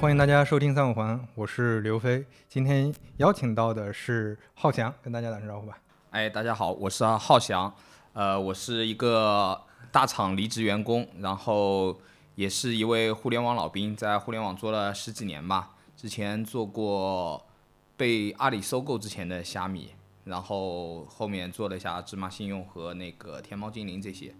[0.00, 2.24] 欢迎大家收听三五环，我是刘飞。
[2.48, 5.78] 今天邀请到的是浩翔，跟大家打声招呼吧。
[6.08, 7.70] 哎，大家好，我是浩翔，
[8.14, 9.60] 呃，我是一个
[9.92, 12.00] 大厂离职员工，然后
[12.34, 15.72] 也是一位互联网老兵，在互联网做了十几年吧。
[15.94, 17.46] 之前做过
[17.98, 19.90] 被阿里收购之前的虾米，
[20.24, 24.34] 然后后面做了一下芝麻信用和那个天猫精灵这些。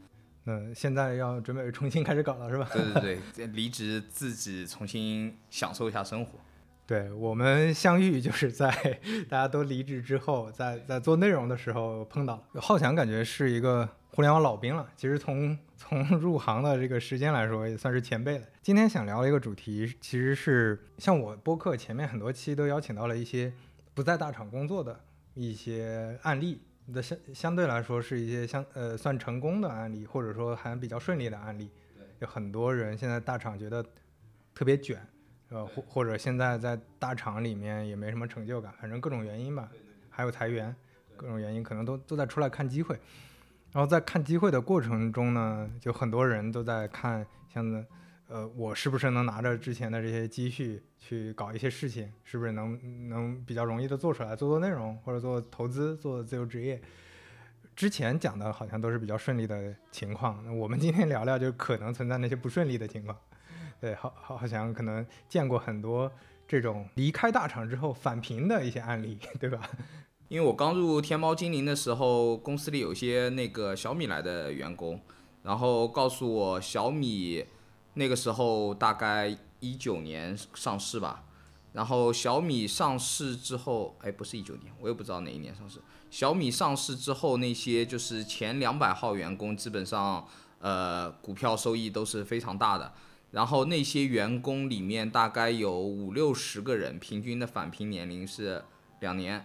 [0.50, 2.68] 嗯，现在要准备重新开始搞了是吧？
[2.72, 6.32] 对对对，离职自己重新享受一下生活。
[6.88, 8.68] 对我们相遇就是在
[9.28, 12.42] 大家都离职之后，在在做内容的时候碰到。
[12.55, 18.44] 浩翔感觉是一个互联网老兵了，其实从从 入行的这个时间来说，也算是前辈了。
[18.60, 23.53] 今天想聊的一个主题，其实是像我播客前面很多期都邀请到了一些
[23.94, 24.98] 不在大厂工作的
[25.34, 26.60] 一些案例。
[26.92, 31.70] 的相相对来说是一些相呃算成功的案例，或者说还比较顺利的案例。
[32.19, 33.84] 有很多人现在大厂觉得
[34.55, 35.00] 特别卷，
[35.48, 39.70] 呃或或者现在在大厂里面也没什么成就感，反正各种原因吧。
[40.09, 40.75] 还有裁员，
[41.17, 42.98] 各种原因可能都都在出来看机会。
[43.72, 47.87] 然后在看机会的过程中呢，就很多人都在看像。
[48.33, 52.12] 呃，我是不是能拿着之前的这些积蓄去搞一些事情？
[52.23, 56.81] 是不是能能比较容易的做出来，做做内容或者做投资、做自由职业？
[57.75, 63.19] 之前讲的好像都是比较顺利的情况，那我们今天聊聊就可能存在那些不顺利的情况。
[63.81, 66.09] 对，好好好像可能见过很多
[66.47, 69.69] 这种离开大厂之后返贫的一些案例，对吧？
[70.28, 75.00] 因为我刚入天猫精灵的时候，公司里有些那个小米来的员工，
[75.42, 77.44] 然后告诉我小米。
[78.00, 81.22] 那个时候大概一九年上市吧，
[81.75, 85.78] 然后小米上市之后，哎，不是一九年，我也不知道哪一年上市。
[86.10, 90.27] 小米上市之后，那些就是前两百号员工，基本上
[90.60, 92.91] 呃股票收益都是非常大的。
[93.33, 98.65] 然后那些员工里面大概有五六十个人，平均的返贫年龄是
[99.00, 99.44] 两年，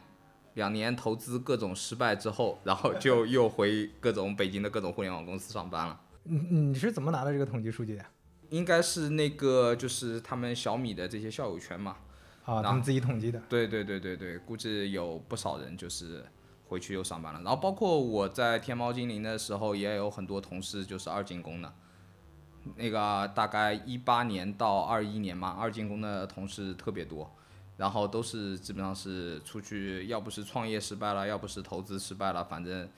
[0.53, 5.99] 两年投资各种失败之后，然后就又回各种北京的各种互联网公司上班了。
[6.23, 8.05] 你你是怎么拿到这个统计数据的？
[8.49, 11.97] 应该是那个，就是他们小米的这些校友圈嘛，
[12.45, 13.41] 啊，他们自己统计的。
[13.49, 16.25] 对对对对对，估计有不少人就是
[16.67, 17.41] 回去又上班了。
[17.41, 21.73] 然后包括我在天猫精灵的时候，也有很多同事就是二进宫的，
[22.75, 27.35] 那个大概一八年到二一年嘛，二进宫的同事特别多，
[27.77, 32.89] 然后都是基本上是出去，要不是创业失败了，要不是投资失败了，反正。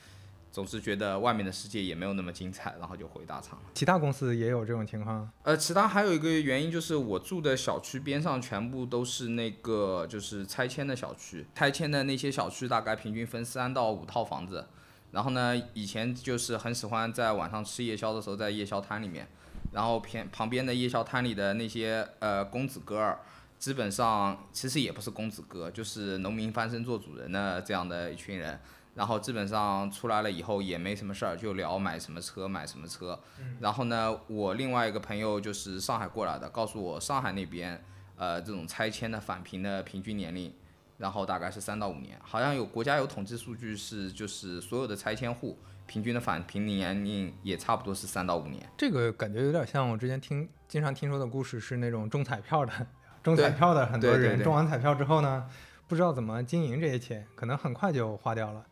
[0.57, 3.65] 总是觉得外面的世界也没有那么精彩，然后就回大厂了。
[3.75, 5.29] 其他公司也有这种情况？
[5.43, 14.65] 呃，其他还有一个原因就是我住的小区边上全部都是那个就是拆迁的小区，拆迁的那些小区大概平均分三到五套房子。
[15.11, 19.27] 然后呢，以前就是很喜欢在晚上吃夜宵的时候在夜宵摊里面，
[19.73, 23.19] 然后偏旁边的夜宵摊里的那些呃公子哥儿，
[23.59, 28.59] 基本上其实也不是公子哥，就是农民翻身做主人的这样的一群人。
[28.97, 33.17] 然后基本上出来了以后也没什么事儿，就聊买什么车买什么车。
[33.59, 37.79] 然后呢，我另外一个朋友就是上海过来的，告诉我上海那边，
[38.15, 40.51] 呃，这种拆迁的返贫的平均年龄，
[40.97, 42.19] 然后大概是三到五年。
[42.23, 48.67] 好像有国家有统计数据是，就是所有的拆迁户平均的返贫年龄也差不多是三到五年。
[48.75, 52.73] 这个感觉有点像我之前听经常听说的故事，是那种中彩票的，
[53.21, 55.47] 中彩票的很多人中完彩票之后呢，
[55.87, 58.65] 不知道怎么经营这些钱，可能很快就花掉了。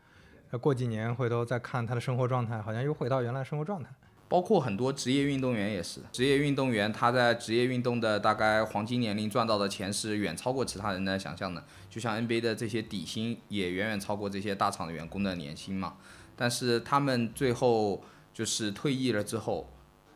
[0.57, 3.89] 过几年回头再看他的生活状态，好像又回到原来生活状态。
[4.27, 11.63] 包括很多职业运动员也是，职业运动员他在职业运动的大概黄金年龄赚到的钱是远超过其他人的想象的。
[11.91, 15.97] 就像 NBA 的这些底薪也远远超过这些大厂的员工的年薪嘛。
[16.35, 18.03] 但是他们最后
[18.33, 19.69] 就是退役了之后，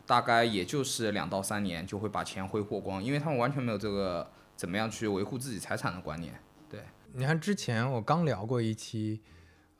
[0.04, 6.34] 大概也就是两到三年就会把钱挥霍光，因为他们完全没有这个怎么样去维护自己财产的观念。
[6.68, 6.80] 对，
[7.12, 9.20] 你看之前我刚聊过一期。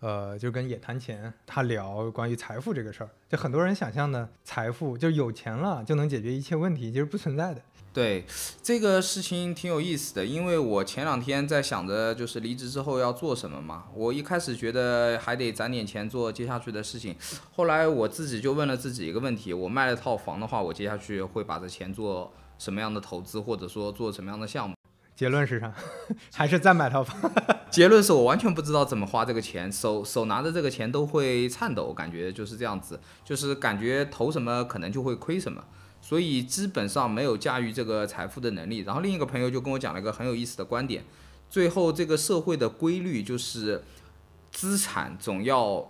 [0.01, 7.61] 呃，就跟也谈钱，他聊关于财富这个事儿，就很多人想象的财富，就有钱了就能解决一切问题，其实不存在的。
[7.93, 8.25] 对，
[8.63, 13.87] 这个事情挺有意思的，因为我前两天在想着，就是离职之后要做什么嘛。
[13.93, 17.17] 我一开始觉得还得攒点钱做接下去的事情，
[17.53, 24.77] 后来我自己就问了自己一个问题：我卖了套房的话，我接下去会把这钱做什么样的投资，或者说做什么样的项目？
[25.21, 25.71] 结论是啥？
[26.33, 27.31] 还是再买套房？
[27.71, 35.63] 结论是我完全不知道怎么花这个钱，手手拿着这个钱都会颤抖，感觉就是这样子，就是感觉投什么可能就会亏什么，
[36.01, 38.79] 所以基本上没有驾驭这个财富的能力。
[38.79, 41.05] 然后另一个朋友就跟我讲了一个很有意思的观点，
[41.51, 43.85] 最后这个社会的规律就是
[44.51, 45.87] 资产总要，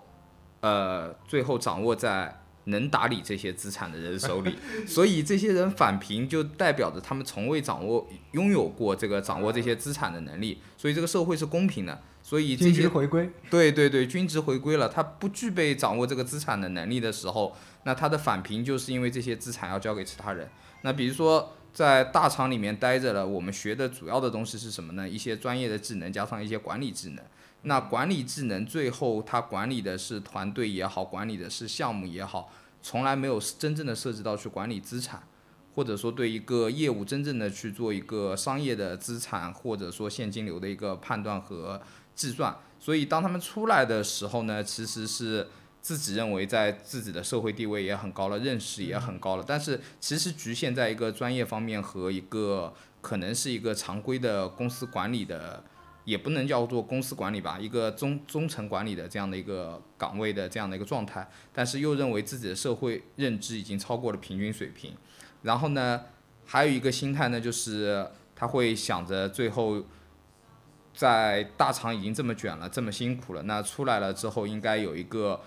[0.61, 12.03] 呃，最后掌握在能打理这些资产的人手里， 所以这些人返贫就代表着他们从未掌握、拥有过这个掌握这些资产的能力，所以这个社会是公平的。
[12.23, 14.87] 所以这些回归，对对对，均值回归了。
[14.87, 20.49] 他不具备掌握这个资产的能力的时候，那他的返贫就是因为这些资产要交给其他人。
[20.83, 25.09] 那比如说在大厂里面待着了，我们学的主要的东西是什么呢？
[25.09, 27.25] 一些专业的技能加上一些管理技能。
[27.63, 35.23] 那管理智能最后他管理的是团队也好，管理的是项目也好，从来没有真正的涉及到去管理资产，
[35.75, 41.83] 或者说对一个业务真正的去做一个商业的资产或者说现金流的一个判断和
[42.15, 42.57] 计算。
[42.79, 45.49] 所以当他们出来的时候呢，其实是
[45.83, 52.73] 自己认为在自己的社会地位也很高了，认识也很高了，但是其实局限在一个专业方面和一个
[53.03, 55.63] 可能是一个常规的公司管理的。
[56.05, 64.95] 也不能叫做公司管理吧，一个中中层管理的这样的一个岗位的这样的一个状态，但是又认为自己的社会认知已经超过了平均水平，
[65.43, 66.03] 然后呢，
[66.47, 69.85] 还有一个心态呢，就是他会想着最后，
[70.95, 75.43] 在大厂已经这么卷了，这么辛苦了，那出来了之后应该有一个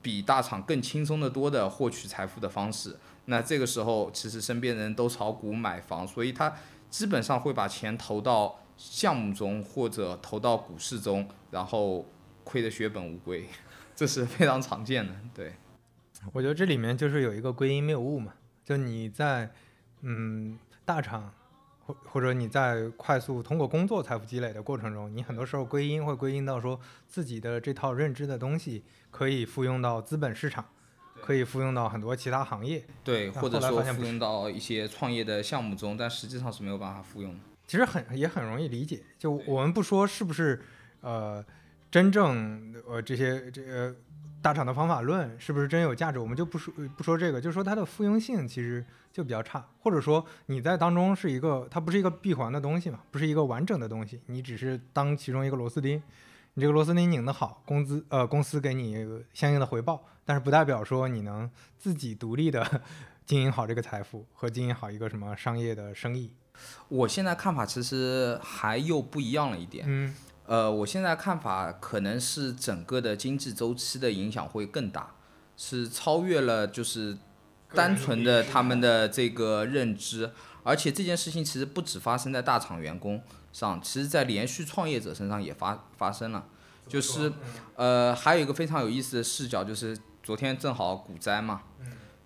[0.00, 2.96] 比大厂更轻松的多的获取财富的方式，
[3.26, 6.54] 那这个时候其实身边人都炒股买房，所以他
[6.88, 8.58] 基本上会把钱投到。
[8.82, 12.06] 项目中或者投到股市中，然后
[12.42, 13.44] 亏得血本无归，
[13.94, 15.12] 这是非常常见的。
[15.34, 15.52] 对，
[16.32, 18.32] 我觉得这里面就是有一个归因谬误嘛，
[18.64, 19.50] 就你在
[20.00, 21.30] 嗯大厂
[21.84, 30.64] 或或者你在快速通过工作财富积累的过程中，你很多时候归因会归因到说自己的这套认知的东西可以复用到资本市场，
[31.20, 37.40] 可以复用到很多其他行业，对，或者说复用到一些创业的项目中，但实际上是没有办法复用的。
[37.70, 40.60] 其实很也很容易理解，就我们不说是不是，
[41.02, 41.44] 呃，
[41.88, 43.94] 真正呃这些这个
[44.42, 56.02] 大厂的方法论是不是真有价值，我们就不说不说这个，就说它的复用性其实就比较差，或者说你在当中是一个它不是一个闭环的东西嘛，不是一个完整的东西，你只是当其中一个螺丝钉，
[56.54, 62.82] 你这个螺丝钉拧得好，工资呃公司给你相应的回报，但是不代表说你能自己独立的
[63.24, 66.32] 经营好这个财富和经营好一个什么商业的生意。
[66.88, 70.14] 我现在看法其实还又不一样了一点，嗯，
[70.46, 75.14] 呃，我现在看法可能是整个的经济周期的影响会更大，
[75.56, 77.16] 是超越了就是
[77.72, 80.32] 单纯的他们的这个认知，
[80.64, 83.22] 而且这件事情其实不止发生在大厂员工
[83.52, 86.44] 上，其实在连续创业者身上也发发生了，
[86.88, 87.32] 就是
[87.76, 91.62] 呃，还有一个非常有意思的视角，就是昨天正好股灾嘛。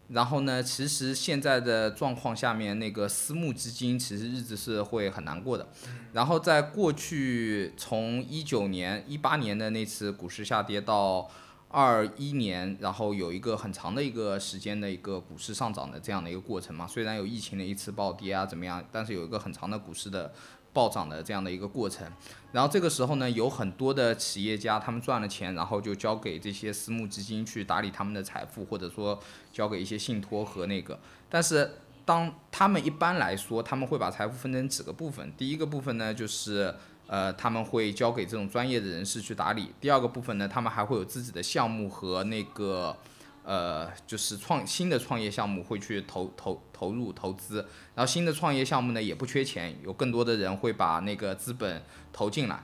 [0.09, 5.67] 然后呢，其实现在的状况下面，那个私募基金其实日子是会很难过的。
[6.12, 11.31] 然后在过去，从一九年、一八年的那次股市下跌到
[11.69, 16.87] 二一年，然后有一个很长的一个时间的一个股市上涨的这样的一个过程嘛。
[16.87, 20.33] 虽然有疫情的一次暴跌啊怎么样，但是有一个很长的股市的。
[20.75, 22.06] 暴涨的这样的一个过程，
[22.53, 29.19] 然后这个时候呢，有很多的企业家他们赚了钱，然后就交给这些私募基金去打理他们的财富，或者说
[29.53, 30.98] 交给一些信托和那个。
[31.31, 31.70] 但是
[32.05, 36.75] 当他们一般来说，他们会把财富分成几个部分，第一个部分呢，就是
[37.06, 42.96] 呃他们会交给这种专业的人士去打理；第二个部分呢，他们还会有自己的项目和那个。
[43.44, 47.58] 呃，就是创新的创业项目会去投投投入投资，
[47.94, 52.63] 然后新的创业项目呢也不缺钱，有更多的人会把那个资本投进来，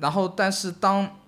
[0.00, 1.18] 然后但是当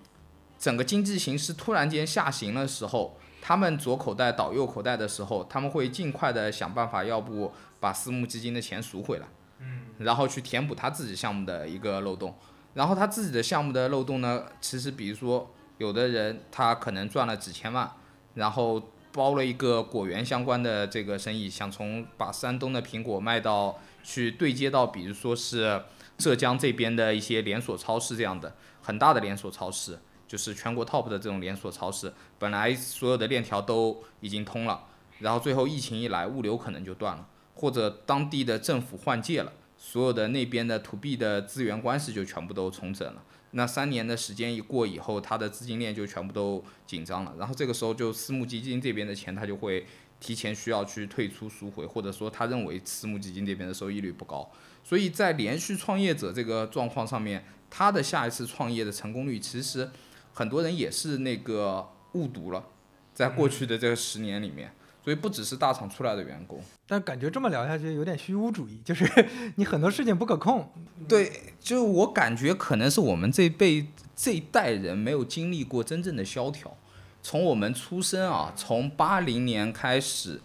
[0.57, 9.27] 整个经济形势突然间下行的时候，他们左口袋倒右口袋的时候，他们会尽快的想办法，要不把私募基金的钱赎回来，
[9.59, 12.35] 嗯，然后去填补他自己项目的一个漏洞，
[12.73, 17.91] 然后他自己的项目的漏洞呢，其实比如说有的人他可能赚了几千万。
[18.35, 25.81] 然后包了一个果园相关的这个生意，想从把山东的苹果卖到去对接到，比如说是
[26.17, 34.85] 浙江这边的一些连锁超市这样的很大的连锁超市，就是全国 top 的这种连锁超市，本来所有的链条都已经通了，
[35.19, 43.23] 然后最后疫情一来，物流可能就断了，或者当地的政府换届了，所有的那边的 to B 的资源关系就全部都重整了。
[43.51, 49.85] 那三年的时间一过以后，它的资金链就全部都紧张了，然后这个时候就私募基金这边的钱，他就会
[50.19, 54.51] 提前需要去退出赎回，或者说他认为私募基金这边的收益率不高，
[54.83, 59.89] 所以在连续创业者这个状况上面，他的下一次创业的成功率，其实
[60.33, 62.65] 很多人也是那个误读了，
[63.13, 64.73] 在过去的这个十年里面。
[65.03, 69.05] 所以不只是大厂出来的员工，但感觉这么聊下去有点虚无主义，就是
[69.55, 70.71] 你很多事情不可控。
[71.07, 76.75] 对，就我感觉可能是我们这辈这一代人没有经历过真正的萧条，
[77.23, 80.41] 从我们出生啊，从八零年开始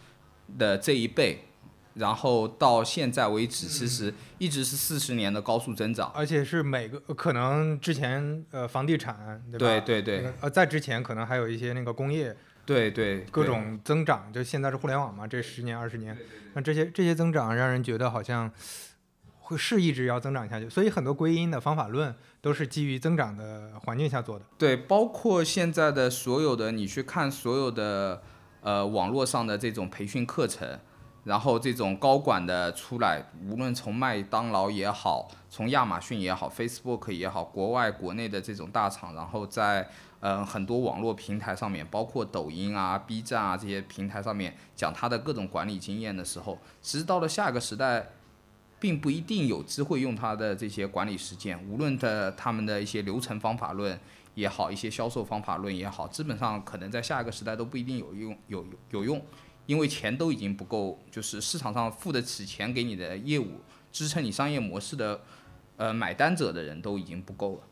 [0.57, 1.45] 的这一辈，
[1.95, 6.11] 然后到现在为止，其实一直是四十年的高速增长。
[6.15, 9.67] 而且是每个可能之前呃房地产对吧？
[9.81, 12.35] 对对对呃，在之前可能还有一些那个工业
[12.67, 16.17] 对对，各种增长，就现在是互联网嘛，这十年二十年，
[16.55, 18.51] 那这些这些增长让人觉得好像
[19.39, 24.45] 会是一直要增长下去，所以很多归因的方法论都是基于增长的环境下做的。
[24.57, 28.23] 对，包括现在的所有的，你去看所有的
[28.63, 30.79] 呃网络上的这种培训课程，
[31.25, 39.89] 然后这种高管的出来，无论从麦当劳也好，从亚马逊也好，Facebook 也好，国外国内的这种大厂，然后在
[40.25, 48.11] 呃很多网络平台上面，包括抖音啊、B 站啊这些平台上面讲他的各种管理经验的时候，其实到了下一个时代。
[48.81, 53.99] 并不一定有机会用他的这些管理实践，无论的他们的一些流程方法论
[54.35, 59.23] 也好，一些销售方法论也好，基本上可能在下一个时代都不一定有用，有有用，
[59.65, 65.19] 因为钱都已经不够，就是市场上付得起钱给你的业务支撑你商业模式的，
[65.79, 67.63] 呃，买单者的人都已经不够了。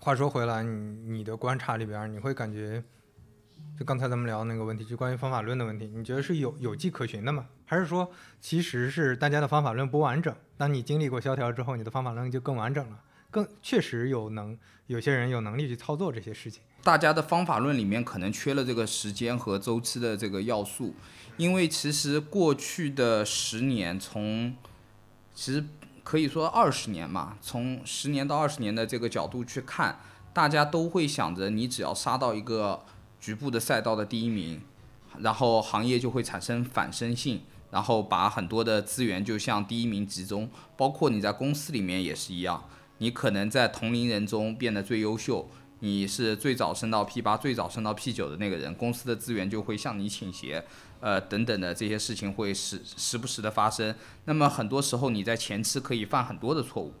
[0.00, 2.82] 话说回来，你你的观察里边，你会感觉，
[3.78, 7.46] 就刚才咱们聊的那个问题，就关于方法论的问题，你觉得是有有迹可循的吗？
[7.66, 10.34] 还是说其实是大家的方法论不完整？
[10.56, 16.62] 当你经历过萧条之后，你的方法论就更完整了，更确实有能有些人有能力去操作这些事情。
[16.82, 20.94] 大家的方法论里面可能缺了这个时间和周期的这个要素，
[21.36, 24.56] 因为其实过去的十年，从
[25.34, 25.64] 其实
[26.08, 30.00] 可以说二十年嘛，从十年到二十年的这个角度去看，
[30.32, 32.82] 大家都会想着你只要杀到一个
[33.20, 34.62] 局部的赛道的第一名，
[35.18, 40.48] 然后行业就会产生反身性，然后把很多的资源就向第一名集中，
[40.78, 42.64] 包括你在公司里面也是一样，
[42.96, 45.46] 你可能在同龄人中变得最优秀。
[45.80, 50.64] 你是最早升到 P 八、最早升到 P 九的那个人，公司的资源就会向你倾斜，
[51.00, 53.94] 呃，等等的这些事情会时时不时的发生。
[54.24, 56.92] 那么很多时候你在前期可以犯很多的错误，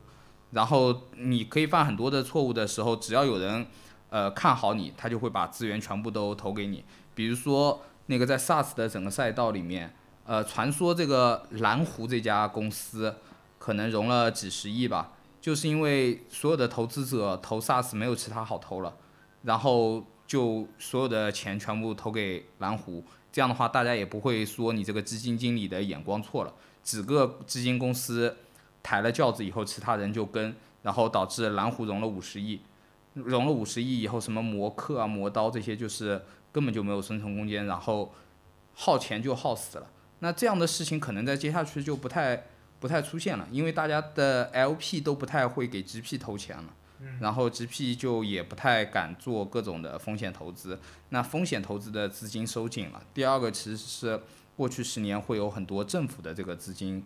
[0.52, 3.66] 然后你可以犯很多的错误的时候，只要有人
[4.10, 6.84] 呃看好你，他就会把资源全部都投给你。
[7.14, 13.14] 比如说那个在 SaaS 的整个赛道里面，呃，传说这个蓝湖这家公司
[13.58, 15.12] 可能融了几十亿吧。
[15.40, 18.94] 就是因为所有的投资者投 SaaS 没有其他好投了，
[19.42, 23.04] 然后就所有的钱全部投给蓝湖，
[23.38, 26.52] 这样的话大家也不会说你这个基金经理的眼光错了，
[26.82, 28.36] 几个基金公司
[28.82, 32.60] 抬了轿子以后，其他人就跟，然后导致蓝湖融了五十亿，
[33.14, 38.12] 融了五十亿以后，什么摩客啊、磨刀这些就是根本就没有生存空间，然后
[38.74, 39.86] 耗钱就耗死了。
[40.18, 42.42] 那这样的事情可能在接下去就不太。
[42.80, 46.72] 不太出现了，因为大家的 LP 都不太会给 GP 投钱了，
[47.20, 50.78] 然后 GP 就也不太敢做各种的风险投资，
[51.10, 53.02] 那风险投资的资金收紧了。
[53.14, 54.20] 第二个其实是
[54.56, 57.04] 过去十年会有很多政府的这个资金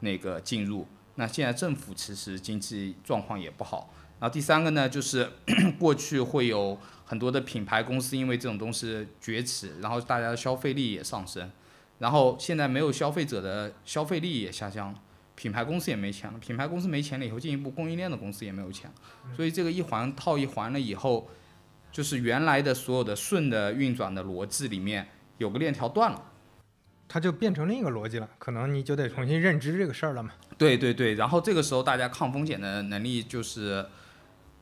[0.00, 0.86] 那个进入，
[1.16, 3.90] 那现在政府其实经济状况也不好。
[4.20, 5.30] 然后第三个呢，就是
[5.78, 11.50] 过去会有很多的品牌公司因为这种东西崛起，然后大家的消费力也上升，
[11.98, 14.94] 然后现在没有消费者的消费力也下降。
[15.36, 18.90] 品牌公司也没钱了，品牌公司没钱了以后，进一步供应链的公司也没有钱，
[19.34, 21.28] 所以这个一环套一环了以后，
[21.90, 26.22] 就是原来的所有的顺的运转的逻辑里面有个链条断了，
[27.08, 30.30] 它就变成另一个逻辑了，可能你就得重新认知这个事儿了嘛。
[30.56, 33.84] 对对对，然后这个时候大家抗风险的能力就是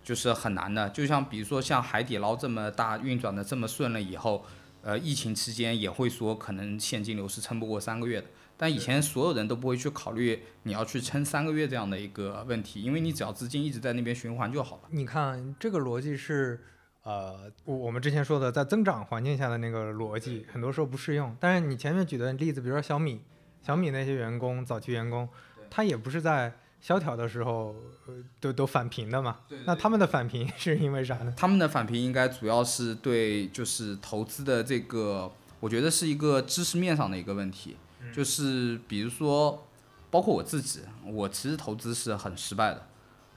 [0.02, 4.44] 就是很难的，就像比如说像海底捞这么大运转的这么顺了以后，
[4.80, 8.26] 呃，疫情期间也会说可能现金流是撑不过三个月的。
[8.56, 14.82] 但以前所有人都不会去考虑你要去撑三个月这样的一个问题，因为你只要资金一直在那边循环就好了。
[14.90, 16.60] 你看这个逻辑是，
[17.02, 21.36] 呃，我我们之前说的在增长环境下的那个逻辑，很多时候不适用。
[21.40, 23.20] 但是你前面举的例子，比如说小米，
[23.66, 25.28] 小米那些员工早期员工，
[25.68, 27.74] 他也不是在萧条的时候
[28.06, 29.38] 呃都都返贫的嘛。
[29.64, 31.34] 那他们的返贫是因为啥呢？
[31.36, 37.76] 他们的返贫应该主要是对就是投资的这个，我觉得是一个知识面上的一个问题。
[38.14, 39.66] 就是比如说，
[40.10, 42.86] 包括我自己，我其实投资是很失败的。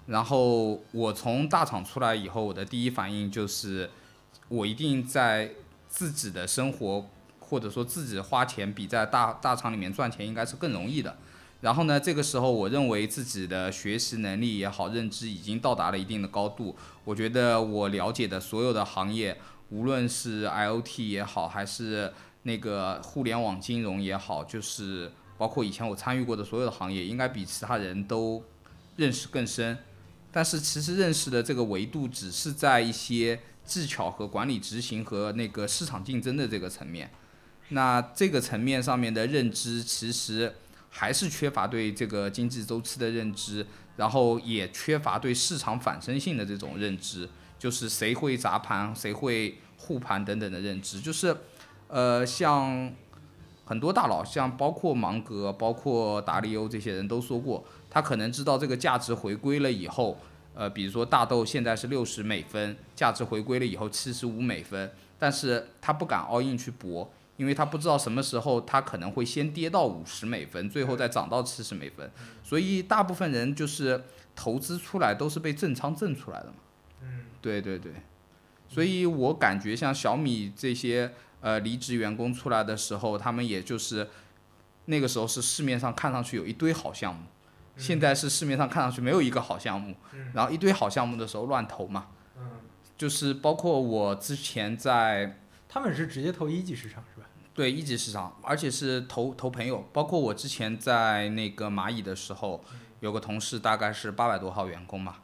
[0.08, 3.90] 然后我从大厂出来以后，我的第一反应就是，
[4.50, 5.52] 我一定在
[5.88, 11.18] 自己的生活或者说自己花钱比在大大厂里面赚钱应该是更容易的。
[11.62, 16.76] 然后呢，这个时候我认为自己的学习能力也好，认知已经到达了一定的高度。
[17.04, 22.14] 我觉得我了解的所有的行业，无论是 IOT 也好，还是
[22.48, 28.44] 那个互联网金融也好，就是包括以前我参与过的所有的行业，应该比其他人都
[28.98, 29.78] 认识更深。
[30.32, 37.10] 但是其实认识的这个维度只是在一些技巧和管理执行和那个市场竞争的这个层面。
[37.70, 40.54] 那这个层面上面的认知，其实
[40.92, 43.66] 还是缺乏对这个经济周期的认知，
[43.98, 51.36] 然后也缺乏对市场反身性的这种认知，就是谁会砸盘，谁会护盘等等的认知，就是
[51.88, 52.94] 呃像。
[53.68, 60.20] 很多大佬，像包括芒格、包括达利欧这些人都说过，他可能知道这个价值回归了以后，
[60.54, 72.08] 呃，比如说大豆现在是六十美分，价值回归了以后七十五美分，但是他不敢 all in 去搏，因为他不知道什么时候他可能会先跌到五十美分，最后再涨到七十美分，
[72.44, 74.04] 所以大部分人就是
[74.36, 76.58] 投资出来都是被正仓挣出来的嘛。
[77.02, 77.92] 嗯，对对对，
[78.76, 81.14] 所以我感觉像小米这些。
[81.42, 84.10] 呃，离职员工出来的时候，他们也就是
[84.86, 87.22] 那个时候是市面上看上去有一堆好项目，
[87.78, 89.96] 现在是市面上看上去没有一个好项目，
[90.34, 92.08] 然后一堆好项目的时候乱投嘛，
[92.98, 95.38] 就是包括我之前在，
[95.70, 97.28] 他们是直接投一级市场是吧？
[97.54, 102.64] 对一级市场，而且是投投朋友，包括我之前在那个蚂蚁的时候，
[103.02, 105.18] 有个同事大概是八百多号员工嘛，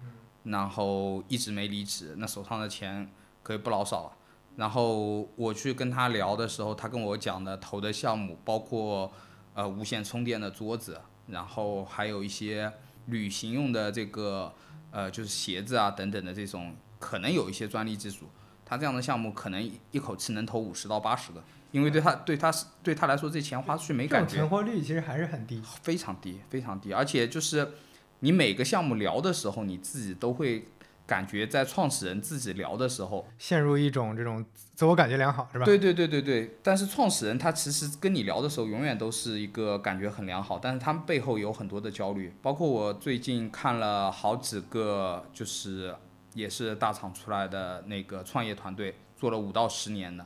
[0.44, 3.10] 然后一直没离职，那手上的钱
[3.44, 4.12] 可以不老少了。
[4.58, 9.10] 然后我去跟他聊的时候，他跟我讲的投的项目包括，
[9.54, 12.72] 呃，无线充电的桌子，然后还有一些
[13.06, 14.54] 旅行用的这个，
[14.92, 18.26] 呃，就是鞋子啊等等的这种，可能有一些专利技术。
[18.66, 24.36] 他这样的项目可能一口气能投五十到八十个，因为对他对他是对他来说这钱花出去没感觉。
[24.36, 26.92] 存活率其实还是很低，非常低，非常低。
[26.92, 27.72] 而且就是
[28.20, 30.68] 你每个项目聊的时候，你自己都会。
[31.08, 35.66] 感觉在创始人自己聊的时候，陷入一种这种自我感觉良好，是吧？
[35.66, 36.58] 对对对对对。
[36.64, 42.34] 但是创始人他其实跟你聊的时候，永远都是一个感觉很良好，但是他们背后有很多的焦虑。
[42.42, 45.94] 包括我最近看了好几个，就是
[46.34, 50.26] 也是大厂出来的那个创业团队，做了五到十年的，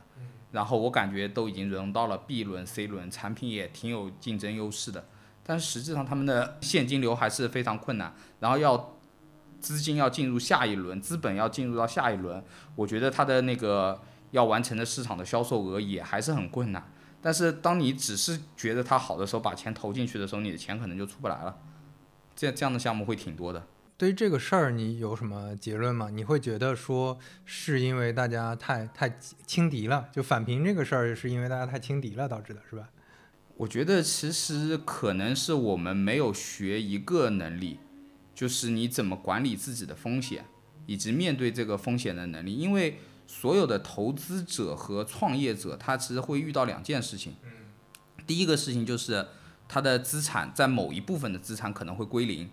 [0.51, 5.03] 然后我感觉都已经融到了 B 轮、C 轮，产品也挺有竞争优势的，
[5.43, 8.91] 但是实际上他们的现金流还是非常困难，然后要。
[9.65, 12.43] 资金要进入下一轮，资本要进入到下一轮，
[12.75, 13.99] 我觉得它的那个
[14.29, 16.91] 要完成的市场的销售额也还是很困难。
[17.19, 21.57] 但是当你只是觉得它好的时候，把钱投进去的时候，你的钱可能就出不来了。
[22.35, 23.65] 这这样的项目会挺多的。
[23.97, 26.11] 对于这个事儿，你有什么结论吗？
[26.11, 32.89] 你会觉得说是因为大家太太轻敌了，就返贫这个事儿是因为大家太轻敌了导致的，是吧？
[33.57, 37.79] 我觉得其实可能是我们没有学一个能力。
[38.35, 40.45] 就是你怎么管理自己的风险，
[40.85, 42.53] 以及面对这个风险的能力。
[42.53, 47.35] 因为所有的投资者和创业者，他其实会遇到两件事情。
[48.27, 49.25] 第一个事情就是
[49.67, 52.49] 他的资产在某一部分的资产可能会归零，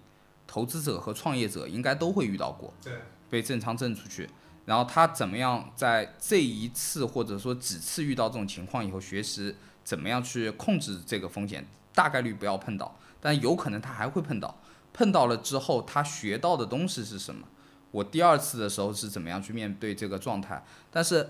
[0.46, 2.72] 投资者和创业者应该都会遇到过。
[2.82, 2.94] 对。
[3.28, 4.28] 被正仓挣出去，
[4.66, 14.54] 然后他怎么样在这一次或者说几次遇到这种情况以后，学习怎么样去控制这个风险，大概率不要碰到，但有可能他还会碰到。
[14.92, 17.46] 碰到了之后，他学到的东西是什么？
[17.90, 20.64] 我第二次的时候是怎么样去面对这个状态？
[20.90, 21.28] 但是，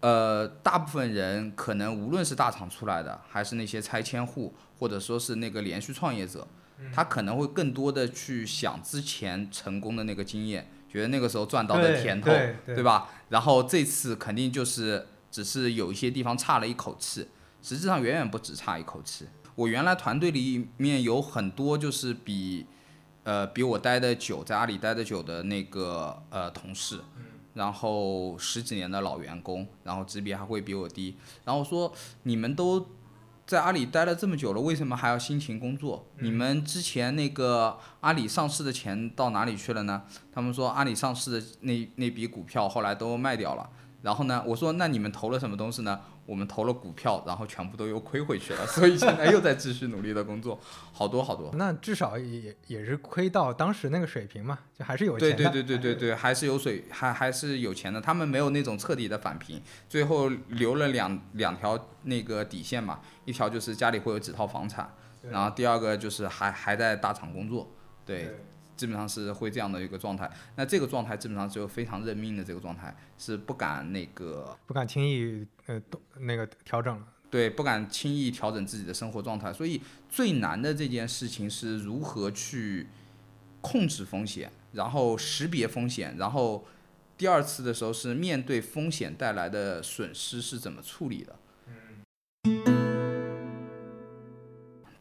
[0.00, 6.44] 呃，大部分人可能无论是大厂出来的，还是那些拆迁户，或者说是那个连续创业者，
[6.92, 12.32] 他可能会更多的去想之前成功的那个经验，觉得那个时候赚到的甜头，
[12.66, 13.08] 对吧？
[13.28, 17.28] 然后这次肯定就是只是有一些地方差了一口气，
[17.62, 19.28] 实际上远远不止差一口气。
[19.54, 22.66] 我原来团队里面有很多就是比。
[23.24, 27.00] 呃，比我待的久，在阿里待的久的那个呃同事，
[27.54, 31.16] 然后十几年的老员工，然后级别还会比我低。
[31.44, 31.92] 然后说，
[32.24, 32.86] 你们都
[33.46, 36.04] 在阿里待了这么久了，为什么还要辛勤工作？
[36.18, 40.02] 你们之前那个阿里上市的钱到哪里去了呢？
[40.32, 43.68] 他们说阿里上市的那那笔股票后来都卖掉了。
[44.02, 46.00] 然后呢，我说那你们投了什么东西呢？
[46.32, 50.58] 我们投了股票，然后全部都又亏回去了， 所以现在又在继续努力的工作，
[50.90, 51.50] 好多好多。
[51.56, 55.36] 那至少也也是亏到当时那个水平嘛，就还是有钱的。
[55.36, 58.00] 对对对对对对，还是有水，还还是有钱的。
[58.00, 64.90] 他们没有那种彻底的返贫，最后留了两两条那个底线嘛，一条就是家里会有几套房产，
[65.30, 67.70] 然后第二个就是还还在大厂工作，
[68.06, 68.34] 对。
[68.82, 82.88] 基本上是会这样的一个状态，那这个状态基本上就非常认命的这个状态，是不敢那个不敢轻易呃动那个调整了，对，不敢轻易调整自己的生活状态，所以最难的这件事情是如何去
[83.60, 86.66] 控制风险，然后识别风险，然后
[87.16, 91.36] 第二次的时候是面对风险带来的损失是怎么处理的，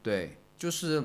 [0.04, 1.04] 对，就是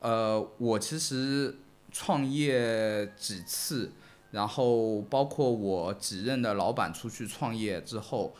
[0.00, 1.56] 呃我其实。
[1.90, 3.92] 创业几次，
[4.30, 8.34] 然后包括我几任的老板出去创业之后，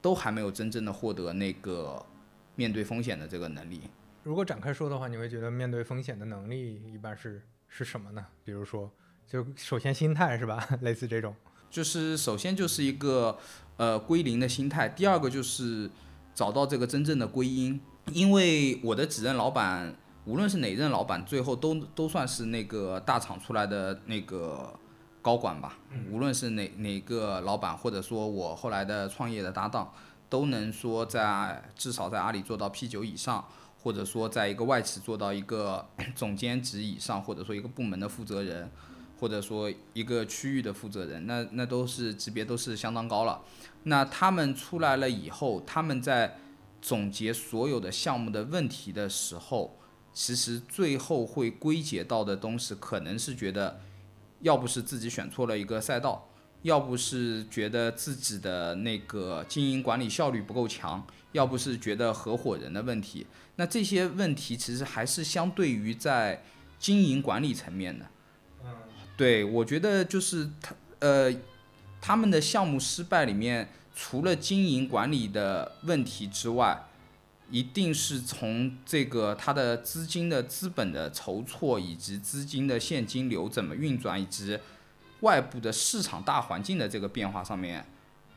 [0.00, 2.04] 都还没有真正的获得那个
[2.56, 3.82] 面对风险的这个能力。
[4.24, 8.26] 如果展开说的话，你会觉得面对风险的能力一般是是什么呢？
[8.44, 8.90] 比如说，
[9.26, 10.68] 就首先心态是吧？
[10.82, 11.34] 类似这种，
[11.70, 13.38] 就是首先就是一个
[13.76, 15.90] 呃归零的心态，第二个就是
[16.34, 17.80] 找到这个真正的归因。
[18.12, 24.72] 因为我的几任老板，无论是哪任老板，最后都都算是那个大厂出来的那个
[25.20, 25.78] 高管吧。
[26.10, 29.92] 无论是哪哪个老板，或者说我后来的创业的搭档，
[30.28, 33.44] 都能说在至少在阿里做到 P 九以上，
[33.82, 38.70] 或者说在一个外企做到一个 总监职以上，或者说一个部门的负责人，
[39.18, 43.42] 或者说一个区域的负责人，那那都是级别都是相当高了。
[43.82, 46.38] 那他们出来了以后，他们在
[46.80, 49.76] 总结所有的项目的问题的时候，
[50.12, 53.80] 其实最后会归结到的东西，可能是觉得，
[54.40, 56.28] 要不是自己选错了一个赛道，
[56.62, 63.26] 要不是觉得自己的那个经营管理效率不够强，要不是觉得合伙人的问题。
[63.56, 66.42] 那这些问题其实还是相对于在
[66.78, 68.06] 经营管理层面的。
[69.16, 71.34] 对，我觉得就是他呃，
[72.00, 73.68] 他们的项目失败里面。
[73.94, 76.82] 除了经营管理的问题之外，
[77.52, 84.58] 一定是从这个它的资金的资本的筹措，以及资金的现金流怎么运转，以及
[85.20, 87.86] 外部的市场大环境的这个变化上面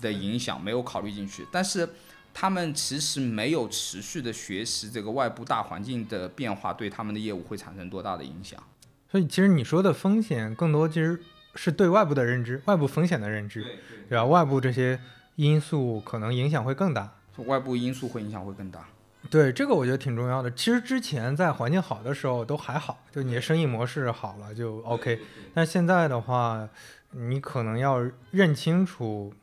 [0.01, 1.47] 的影响没有考虑进去。
[1.51, 1.89] 但是
[2.33, 8.61] 他们其实没有持续的学习这个外部大环境的变化对他们的业务会产生多大的影响。
[9.09, 11.19] 所以其实你说的风险更多其实
[11.55, 13.65] 是对外部的认知，外部风险的认知，
[14.09, 14.25] 对吧？
[14.25, 14.99] 外部这些。
[15.37, 18.87] 因素可能影响会更大，外部因素会影响会更大。
[19.29, 20.51] 对这个我觉得挺重要的。
[20.51, 25.19] 其实之前在环境好的时候都还好，就你的生意模式好了就 OK。
[25.53, 26.67] 但现在的话，
[27.11, 29.33] 你可能要认清楚，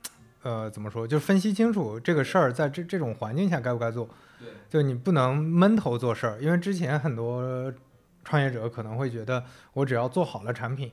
[0.43, 4.09] 呃，怎么说，就分析清楚这个事儿在这这种环境下该不该做。
[4.39, 7.73] 对，就你不能闷头做事儿，因为之前很多
[8.25, 10.91] 创业者可能会觉得我只要做好了产品，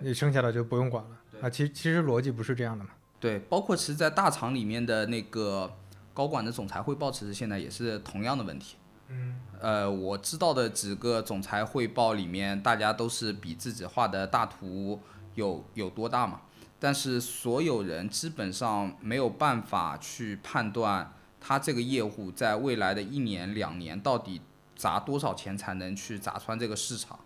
[0.00, 1.48] 你剩下的就不用管了啊。
[1.48, 2.90] 其实其实逻辑不是这样的嘛。
[3.18, 5.72] 对，包括其实，在大厂里面的那个
[6.16, 8.76] 高管的总裁汇报，其实现在也是同样的问题。
[9.08, 14.98] 嗯，呃，我知道的几个总裁汇报里面，大家都是比自己画的大图
[15.34, 16.40] 有有多大嘛，
[16.80, 24.40] 但是所有人基本上没有办法去判断他这个业务在未来的一年两年到底
[24.74, 27.18] 砸多少钱才能去砸穿这个市场。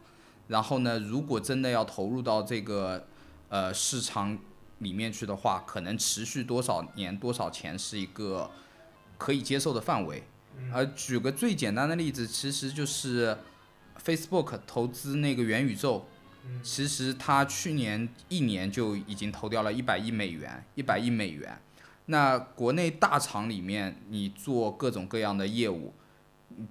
[0.49, 3.07] 然后呢，如果真的要投入到这个
[3.51, 4.37] 呃市场。
[4.81, 8.51] 里面去的话，可能持续多少年、多少钱是一个
[9.21, 10.23] 可以接受的范围。
[10.73, 13.37] 呃，举个最简单的例子，其实就是
[14.03, 16.07] Facebook 投资那个元宇宙，
[16.63, 21.61] 其实它去年一年就已经投掉了一百亿美元，一百亿美元。
[22.07, 25.93] 那国内大厂里面，你做各种各样的业务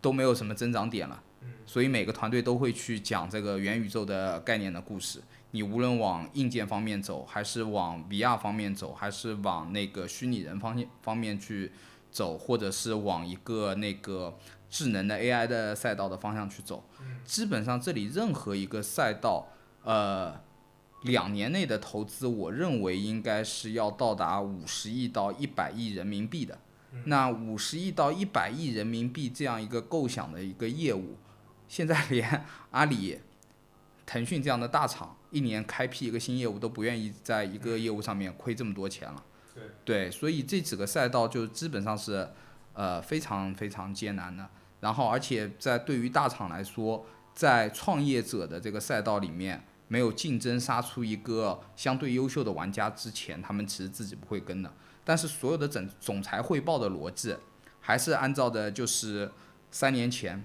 [0.02, 1.22] 都没有什么增长点了，
[1.66, 5.22] 所以每个团队都会去讲这个元宇宙的概念的故事。
[5.52, 11.72] 你无论往硬件方面走，还是往 VR 方面走，还是往那个虚拟人方面方面去
[12.12, 14.38] 走，或者是往一个那个
[14.70, 16.84] 智能的 AI 的赛道的方向去走，
[17.24, 19.48] 基本上这里任何一个赛道，
[19.84, 20.40] 呃，
[21.04, 26.60] 两年内的投资，我认为应该是要到达五十亿到一百亿人民币的。
[27.06, 31.18] 那五十亿到一百亿人民币这样一个构想的一个业务，
[31.68, 33.20] 现在连阿里。
[34.06, 39.24] 腾讯这样的大厂，一年开辟一个新业务都不愿意在一个业务上面亏这么多钱了。
[39.60, 42.30] 对，对，所以这几个赛道就基本上是，
[42.74, 44.48] 呃，非常非常艰难的。
[44.80, 54.74] 然后，而且在对于大厂来说，在创业者的这个赛道里面，没有竞争杀出一个相对优秀的玩家之前，他们其实自己不会跟的。
[55.04, 57.36] 但是，所有的总总裁汇报的逻辑，
[57.80, 59.32] 还是按照的就是
[59.72, 60.44] 三年前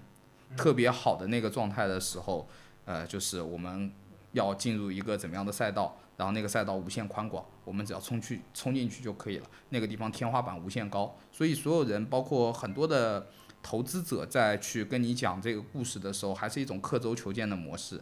[0.57, 2.49] 特别好的那个状态的时候。
[2.87, 3.91] 呃，就是我们
[4.33, 9.47] 要进入一个怎么样的赛道，然后那个赛道无限宽广，我们只要冲去冲进去就可以了。
[9.71, 13.27] 那个地方天花板无限高，所以所有人，包括很多的
[13.63, 18.01] 投资者，在去跟你讲这个故事的时候，还是一种刻舟求剑的模式，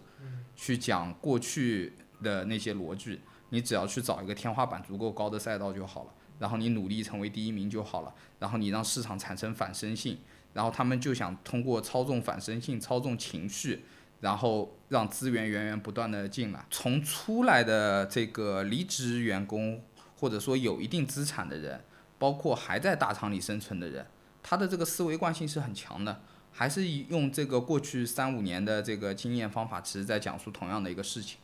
[0.55, 3.21] 去讲过去的那些逻辑。
[3.49, 10.19] 你只要去找一个天花板足够高的赛道就好了，然后你努力成为第一名就好了，然后你让市场产生反身性，
[10.53, 13.85] 然后他们就想通过操纵反身性、操纵情绪。
[14.23, 19.85] 然后让资源源源不断的进来，从出来的这个离职员工，
[20.17, 21.85] 或者说有一定资产的人，
[22.19, 24.07] 包括还在大厂里生存的人，
[24.43, 26.23] 他的这个思维惯性是很强的。
[26.55, 31.39] 还是用这个过去三五年的这个经验方法，其实在讲述同样的一个事情。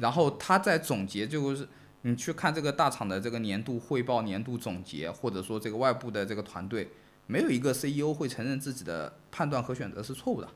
[0.00, 1.68] 然后他在总结，就是
[2.00, 6.88] 你去看这个大厂的这个年度汇报、年度总结，或者说这个外部的这个团队，
[7.28, 10.48] 没有一个 CEO 会承认自己的判断和选择是错误的。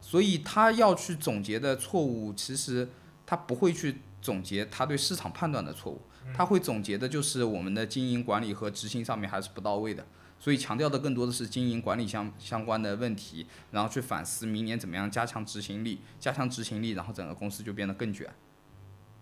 [0.00, 2.88] 所以他要去总结的错误，其实
[3.26, 6.00] 他不会去总结他对市场判断的错误，
[6.34, 10.06] 他会总结的就是我们的经营管理和执行上面还是不到位的。
[10.38, 18.28] 所以强调的更多的是经营管理相相关的问题，然后去反思明年怎么样加强执行力，加强执行力，然后整个公司就变得更卷。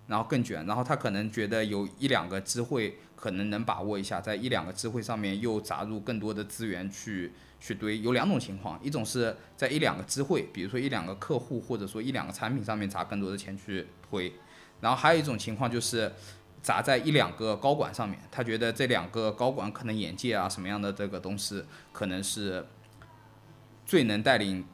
[0.06, 7.98] 然后更卷，然后他可能觉得有一两个机会可能能把握一下，在一两个机会上面又砸入更多的资源去去堆。
[8.00, 14.30] 有两种情况，一种是在一两个机会，比如说一两个客户或者说一两个产品上面砸更多的钱去推，
[14.80, 16.12] 然后还有一种情况就是
[16.62, 22.66] 砸在一两个高管上面，他觉得这两个高管可能眼界啊什么样的这个东西可能是
[23.86, 24.64] 最能带领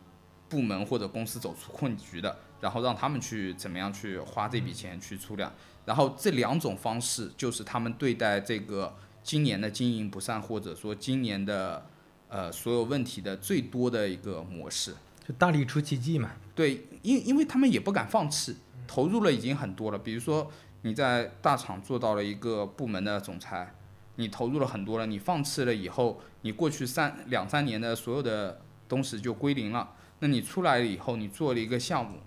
[0.48, 2.36] 部门或者公司走出困局的。
[2.60, 5.52] 然后让他们去怎么样去花这笔钱去出量，
[5.86, 11.86] 然后这两种方式就是他们对待这个今年的经营不善或者说今年的
[12.28, 14.94] 呃所有问题的最多的一个模式，
[15.26, 16.32] 就大力出奇迹嘛。
[16.54, 19.98] 对，因因为他们也不敢放弃，投入了已经很多了。
[19.98, 20.50] 比如说
[20.82, 23.74] 你在大厂做到了一个部门的总裁，
[24.16, 29.94] 你投入了很多了，你放弃了以后，你过去三两三年的所有的东西就归零了。
[30.18, 32.18] 那你出来了以后，你做了一个项目。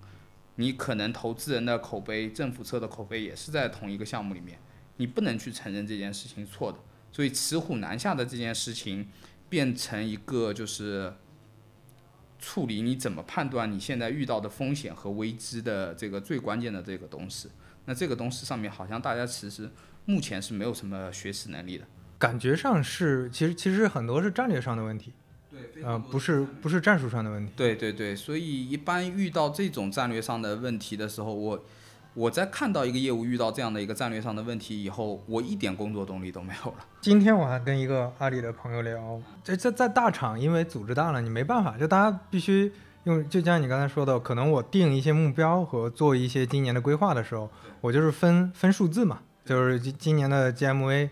[0.55, 4.59] 你可能投资人的口碑、政府车的口碑也是在同一个项目里面，
[4.97, 6.77] 你不能去承认这件事情错的。
[7.11, 9.07] 所以骑虎难下的这件事情，
[9.49, 11.13] 变成一个就是
[12.39, 17.49] 处理你怎么判断你现在遇到的风险和危机的这个最关键的这个东西。
[17.85, 19.69] 那这个东西上面好像大家其实
[20.05, 21.85] 目前是没有什么学习能力的，
[22.17, 25.13] 感觉上是其实其实很多是战略上的问题。
[25.83, 27.51] 呃，不是不是战术上的问题。
[27.55, 31.63] 对对对，所以一般遇到这种战略上的问题的时候，我
[32.13, 36.77] 我在看到一个业务遇到这样的一个战略上的问题以后，我一点工作动力都没有了。
[37.01, 42.71] 今天我还跟一个阿里的朋友聊，在在在大厂，因为组织大了，你没办法，就大家必须
[43.03, 47.49] 用，就像你刚才说的，可能我定一些目标和做一些今年的规划的时候，
[47.81, 51.09] 我就是分分数字嘛，就是今今年的 GMV。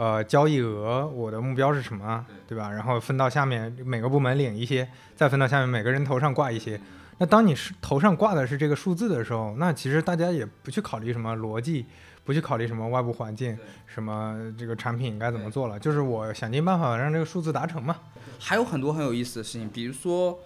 [0.00, 2.70] 呃，交易额，我的目标是什么，对吧？
[2.70, 6.80] 然后分到下面每个部门领一些，再分到下面每个人头上挂一些。
[7.18, 11.84] 那当你是头上挂的是这个数字的时候，那其实大家也不去考虑什么逻辑，
[12.24, 17.94] 不去考虑什么外部环境，什么这个产品应该怎么做了，就是我想尽办法让这个数字达成嘛。
[18.38, 20.38] 还有很多很有意思的事情，比如说，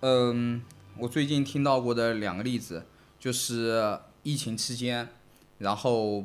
[0.00, 0.60] 嗯，
[0.98, 2.84] 我最近听到过的两个例子，
[3.20, 5.08] 就是疫情期间，
[5.58, 6.24] 然后。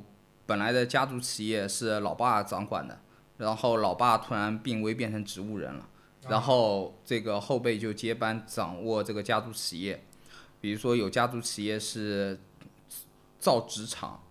[0.51, 2.99] 本来的家族企业是老爸掌管的，
[3.37, 5.87] 然后老爸突然病危变成植物人了，
[6.27, 10.03] 然后这个后辈就接班掌握这个家族企业。
[10.59, 12.37] 比如说有家族企业是
[13.39, 14.21] 造纸厂，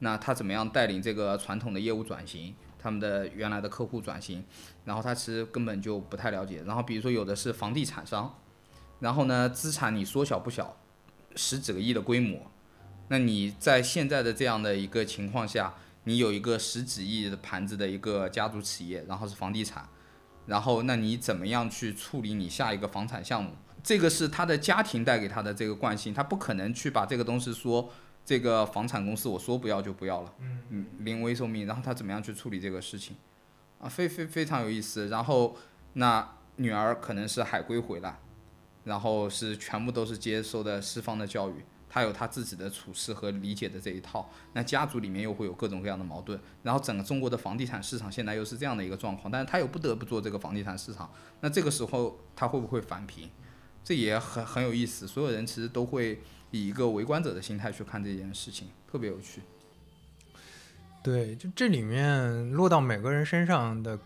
[0.00, 4.44] 那他怎么样带领这个传统的业务转型，他们的原来的客户转型，
[4.84, 6.64] 然后他其实根本就不太了解。
[6.66, 8.36] 然后比如说有的是房地产商，
[8.98, 10.76] 然后呢资产你缩小不小，
[11.36, 12.50] 十几个亿的规模。
[13.08, 19.88] 那你在现在的这样的一个情况下，你有一个十几亿的盘子的一个家族企业，然后是房地产，
[20.46, 23.50] 然后那你怎么样去处理你下一个房产项目？
[23.82, 27.90] 这个是他的家庭带给他的这个惯性，他不可能去把这个东西说
[28.24, 30.34] 这个房产公司我说不要就不要了，
[30.70, 33.16] 嗯，临危受命，然后他怎么样去处理这个事情？
[33.80, 35.08] 啊，非非非常有意思。
[35.08, 35.56] 然后
[35.94, 38.18] 那女儿可能是海归回来，
[38.84, 41.64] 然后是全部都是接受的西方的教育。
[41.88, 53.30] 他有他自己的处事和理解的这一套，那家族里面又会有各种各样的矛盾，然后整个中国的房地产市场现在又是这样的一个状况，但是他又不得不做这个房地产市场，那这个时候他会不会返贫？
[53.82, 56.20] 这也很很有意思，所有人其实都会
[56.50, 59.40] 以一个围观者的心态去看这件事情，特别有趣。
[61.02, 63.98] 对，就这里面落到每个人身上的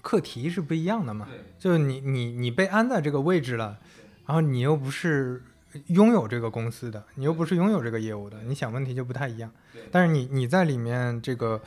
[0.00, 1.26] 课题是不一样的嘛？
[1.58, 3.78] 就你你你被安在这个位置了，
[4.26, 5.42] 然后你又不是。
[5.86, 9.50] 拥有这个公司的，你又不是拥有这个业务的，你想问题就不太一样。
[9.90, 11.60] 但是你你在里面这个，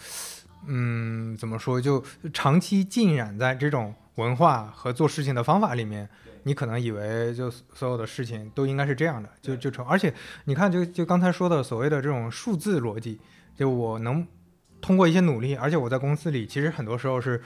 [0.68, 6.10] 嗯，怎么说，就长期浸染在这种文化和做事情的方法里面，
[6.44, 9.86] 你可能以为就所有的事情都应该是这样的，就就成。
[9.86, 10.14] 而且
[10.46, 13.20] 你看，就就刚才说的所谓的这种数字逻辑，
[13.56, 14.28] 就我能
[14.82, 17.42] 通过一些努力，而且我在公司里其实很多时候是。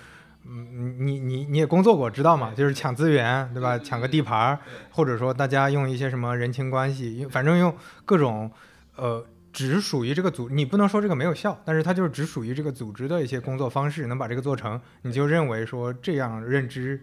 [0.45, 2.53] 嗯，你你你也工作过，知道吗？
[2.56, 3.77] 就是抢资源，对吧？
[3.79, 4.60] 抢个地盘儿，
[4.91, 7.73] 或者说大家用一些什么人情关系，反正用
[8.06, 8.51] 各种，
[8.95, 17.01] 呃，只属于这个组，你不能说这个没有效，但是它就是只属于这个组织的一些工作方式，能把这个做成，你就认为说这样认知，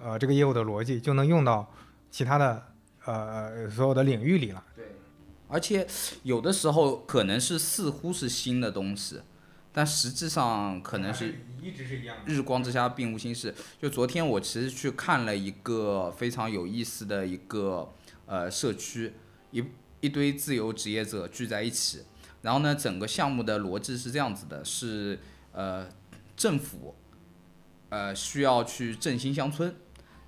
[0.00, 1.68] 呃，这个业务的逻辑就能用到
[2.10, 2.62] 其他的
[3.04, 4.62] 呃所有的领域里了。
[4.76, 4.84] 对
[5.48, 5.86] 而且
[6.24, 9.20] 有的时候可能是似乎是新的东西，
[9.76, 13.54] 但实际上可能是 一直是一样日光之下并无新事。
[13.78, 17.92] 就昨天我其实去看了一个非常有意思的一个
[18.24, 19.12] 呃社区，
[19.50, 19.62] 一
[20.00, 22.04] 一堆自由职业者聚在一起，
[22.40, 25.18] 然后呢，整个项目的逻辑是这样子的，是
[25.52, 25.86] 呃
[26.34, 26.94] 政府
[27.90, 29.76] 呃需要去振兴乡村，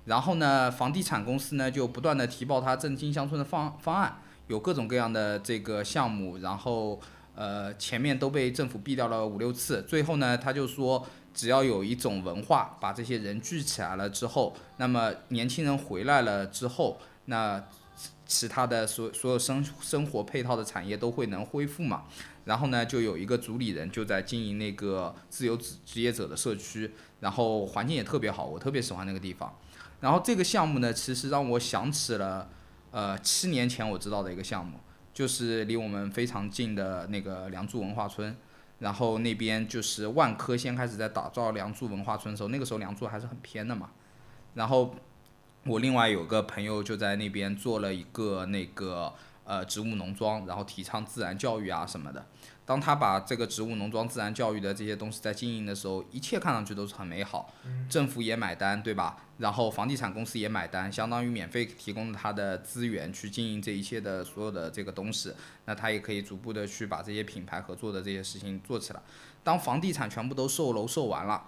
[0.05, 4.21] 然后呢，房地产公司呢就不断的提报它振兴乡村的方方案。
[4.45, 6.99] 有各种各样的这个项目，然后
[7.39, 17.63] 呃前面都被政府毙掉了五六次，最后呢他就说，只要有一种文化把这些人聚起来了之后，那么年轻人回来了之后，那
[18.25, 22.03] 其他的所所有生生活配套的产业都会能恢复嘛。
[22.43, 29.57] 然后呢就有一个主理人就在经营那个自由职职业者的社区，然后环境也特别好，我特别喜欢那个地方。
[30.01, 32.49] 然后这个项目呢，其实让我想起了。
[32.91, 34.79] 呃，七年前我知道的一个项目，
[35.19, 38.33] 就是离我们非常近的那个梁祝文化村，
[38.79, 43.89] 然后那边就是万科先开始在打造梁祝文化村的时候，那个时候梁祝还是很偏的嘛。
[44.53, 44.95] 然后
[45.65, 52.25] 我另外有个朋友就在那边做了一个那个呃植物农庄，然后提倡自然教育啊什么的。
[52.69, 57.51] 当他把这个植物农庄、自然教育的这些东西在经营的时候，一切看上去都是很美好，
[57.89, 59.17] 政府也买单，对吧？
[59.39, 65.33] 然后房地产公司也买单，相当于免费提供他的资源去经营这一切的所有的这个东西，
[65.65, 69.01] 那他也可以逐步的去把这些品牌合作的这些事情做起来。
[69.43, 71.43] 当房地产全部都售楼售完了，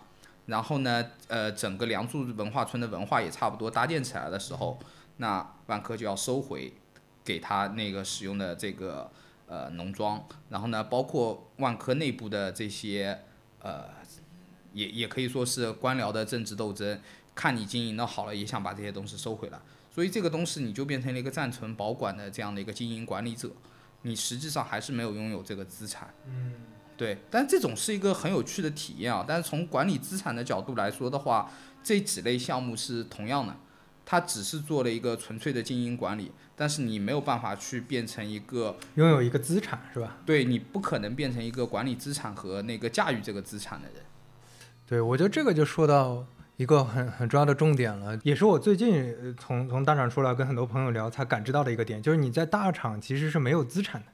[0.48, 4.80] 然后呢，呃，整个梁祝文化村的文化也差不多搭建起来的时候，
[5.18, 6.74] 那万科就要收回
[7.24, 9.12] 给他那个使用的这个。
[9.52, 13.20] 呃，农庄，然后呢，包括万科内部的这些，
[13.60, 13.84] 呃，
[14.72, 16.98] 也也可以说是官僚的政治斗争，
[17.36, 19.60] 看你经营的好了，也想把这些东西收回来，
[19.94, 23.52] 所以这个东西你就变成了一个暂存保管的这样的一个经营管理者，
[24.04, 26.14] 你实际上还是没有拥有这个资产。
[26.28, 26.54] 嗯，
[26.96, 29.26] 对，但这种是一个很有趣的体验啊。
[29.28, 31.52] 但是从管理资产的角度来说的话，
[31.84, 33.54] 这几类项目是同样的。
[34.06, 40.18] 它只是做了一个纯粹的经营管理，但是你没有办法去变成一个拥有一个资产，是吧？
[40.26, 44.04] 对你不可能变成一个管理资产和那个驾驭这个资产的人。
[44.86, 46.26] 对，我觉得这个就说到
[46.58, 54.08] 一个很很重要的重点了，也是我最近从从大厂出来跟很多朋友聊才感知到的一个点，就是你在大厂其实是没有资产的，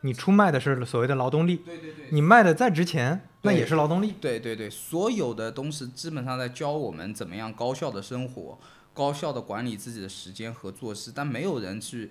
[0.00, 1.58] 你出卖的是所谓的劳动力。
[1.58, 2.06] 对对对。
[2.10, 4.14] 你卖的再值钱，那也是劳动力。
[4.20, 8.58] 对对对，所有的东西基本上在教我们怎么样高效的生活。
[8.98, 12.10] 高效的管理自己的时间和做事，但没有人去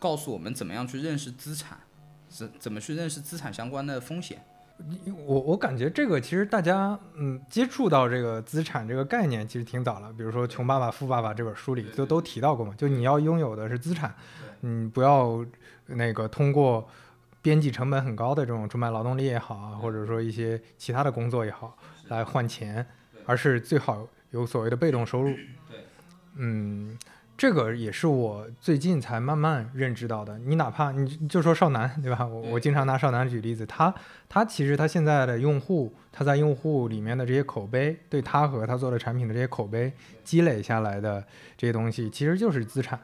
[0.00, 1.78] 告诉我们怎么样去认识资产，
[2.28, 4.44] 怎怎么去认识资产相关的风险。
[5.14, 14.12] 我我感觉这个其实大家嗯接触到这个资产这个概念其实挺早了，比如说《穷爸爸富爸爸》这本书里就都提到过嘛，就你要拥有的是资产，
[14.62, 15.46] 嗯，不要
[15.86, 16.88] 那个通过
[17.40, 22.84] 边际成本很高的这种出卖劳动力也好啊，或者说一些其他的工作也好来换钱，
[23.24, 25.32] 而是最好有所谓的被动收入。
[26.36, 26.96] 嗯，
[27.36, 30.38] 这个也是我最近才慢慢认知到的。
[30.38, 32.24] 你哪怕你就说少男，对吧？
[32.26, 33.92] 我我经常拿少男举例子，他
[34.28, 39.92] 他其实他现在的用户，他在用户里面的这些口碑，对他和他做的产品的这些口碑
[40.24, 41.22] 积累下来的
[41.56, 42.98] 这些东西，其实就是资产。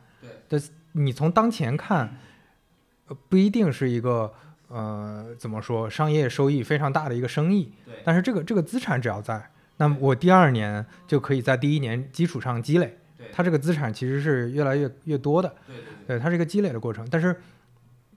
[0.49, 0.61] 对，
[0.93, 2.17] 你从当前看，
[3.29, 4.33] 不一定是一个
[4.69, 7.73] 呃怎么说商业收益非常大的一个生意。
[7.85, 12.97] 对，但是这个这个资产只要在，那么我第二年就可以在第一年基础上积累。
[13.33, 17.07] 它这个资产其实是越来越越多的，对对对，它是一个积累的过程。
[17.11, 17.35] 但是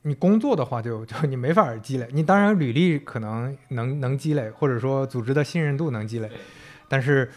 [0.03, 2.07] 你工作的话，就 就你没法积累。
[2.11, 6.31] 你当然履历可能能能积累，或者说组织的信任度能积累，
[6.87, 7.29] 但是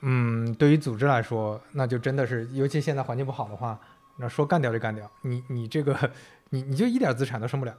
[0.00, 3.78] 嗯，对于组织来说，那就真的是，尤其现在环境不好的话，
[4.18, 5.08] 那说干掉就干掉。
[5.22, 6.10] 你你这个
[6.50, 7.74] 你你就一点资产都剩不了。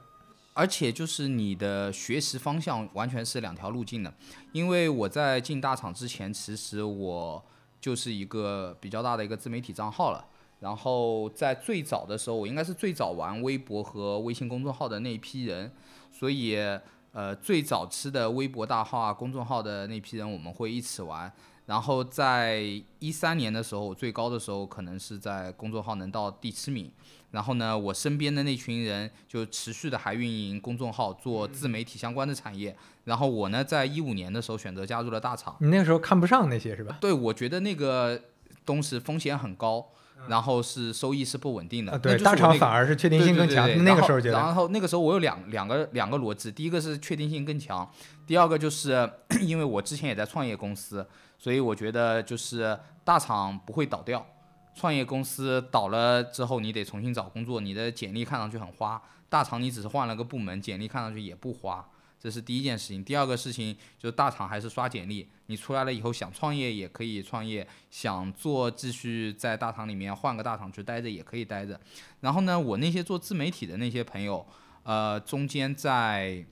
[0.52, 4.12] 而且就是你的学习方向完全是两条路径的，
[4.52, 7.44] 因为我在进大厂之前，其实我。
[7.80, 10.24] 就是一个比较大的一个自媒体账号了，
[10.60, 15.72] 然后在最早的时候，我应该是最早玩微博和微信公众号的那一批人，
[16.12, 16.56] 所以
[17.12, 21.32] 呃最早期的微博大号啊、公众号的那批人，我们会一起玩。
[21.70, 22.64] 然后在
[22.98, 26.90] 一三年的时候，最高的时候可能是在公众号能到第七名。
[27.30, 32.76] 然后呢，我身边的那群人就持续的还运营公众号，做自媒体相关的产业。
[33.04, 35.54] 然后我呢，在一五年的时候选择加入了大厂。
[35.60, 36.98] 你那个时候看不上那些是吧？
[37.00, 38.20] 对，我觉得那个
[38.66, 39.90] 东西风险很高，
[40.26, 41.96] 然后是收益是不稳定的。
[41.96, 43.84] 对，大厂反而是确定性更强。
[43.84, 44.36] 那个时候觉得。
[44.36, 47.88] 然后那个时候我有两两个两个逻辑，第一个是确定性更强，
[48.26, 49.08] 第二个就是
[49.42, 51.06] 因为我之前也在创业公司，
[51.40, 54.24] 所以我觉得就是大厂不会倒掉。
[54.74, 59.02] 创业公司倒了之后，你得重新找工作，你的简历看上去很花。
[59.30, 61.88] 大厂你只是换了个部门，简历看上去也不花，
[62.18, 63.02] 这是第一件事情。
[63.02, 71.80] 第二个事情就是大厂还是刷简历，你出来了以后想创业也可以创业，想做继续在大厂里面换个大厂去待着也可以待着。
[72.20, 74.46] 然后呢，我那些做自媒体的那些朋友，
[74.82, 76.44] 呃，中间在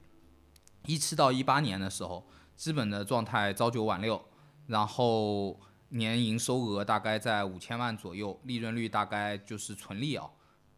[0.87, 2.27] 一七到一八年的时候，
[2.57, 4.25] 基本的状态朝九晚六，
[4.69, 5.59] 然后
[5.89, 10.25] 年营收额大概在五千万左右，利润率大概就是纯利啊。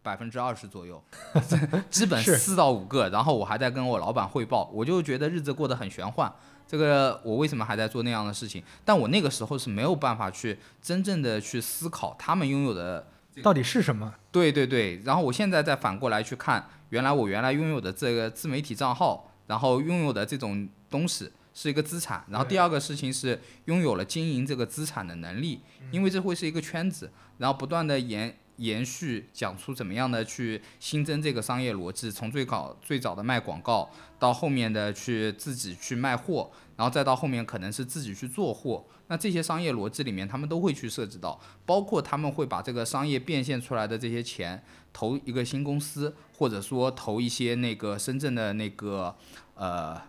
[0.02, 1.04] 百分之二十左右，
[1.90, 6.32] 基本是四到五个，然后我还在跟我老板汇报，我就觉得日子过得很玄幻。
[6.66, 8.64] 这个我为什么还在做那样的事情？
[8.82, 13.06] 但我那个时候是没有办法去真正的去思考他们拥有的，
[13.42, 14.14] 到底是什么？
[14.32, 15.02] 对对对。
[15.04, 22.24] 然后我现在再反过来去看，原来我原来拥有的这个自媒体账号，然后拥有的这种东西是一个资产。
[22.28, 38.84] 然后第二个事情是拥有了经营这个资产的能力，因为这会是一个圈子，然后不断的延延续讲出怎么样的去新增这个商业逻辑，从最早最早的卖广告，到后面的去自己去卖货，然后再到后面可能是自己去做货。
[39.08, 49.16] 那这些商业逻辑里面，他们都会去涉及到，包括他们会把这个商业变现出来的这些钱投一个新公司，或者说投一些那个深圳的那个
[49.54, 50.00] 呃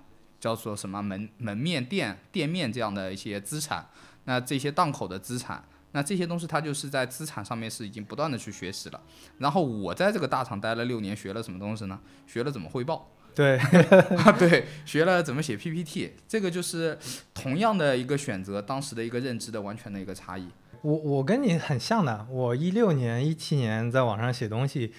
[0.42, 3.88] 叫做什么门门面店店面这样的一些资产。
[4.26, 5.64] 那这些档口的资产。
[5.94, 9.02] 那这些东西，它就是在资产上面是已经不断的去学习了。
[9.39, 12.00] 然后我在这个大厂待了六年，学了什么东西呢？
[12.26, 13.60] 学了怎么汇报，对，
[14.39, 16.14] 对，学了怎么写 PPT。
[16.30, 16.98] 这个就是
[17.34, 20.48] 同样的一个选择，当时的一个认知的完全的一个差异。
[20.82, 24.94] 我我跟你很像的，我一六年、一七年在网上写东西，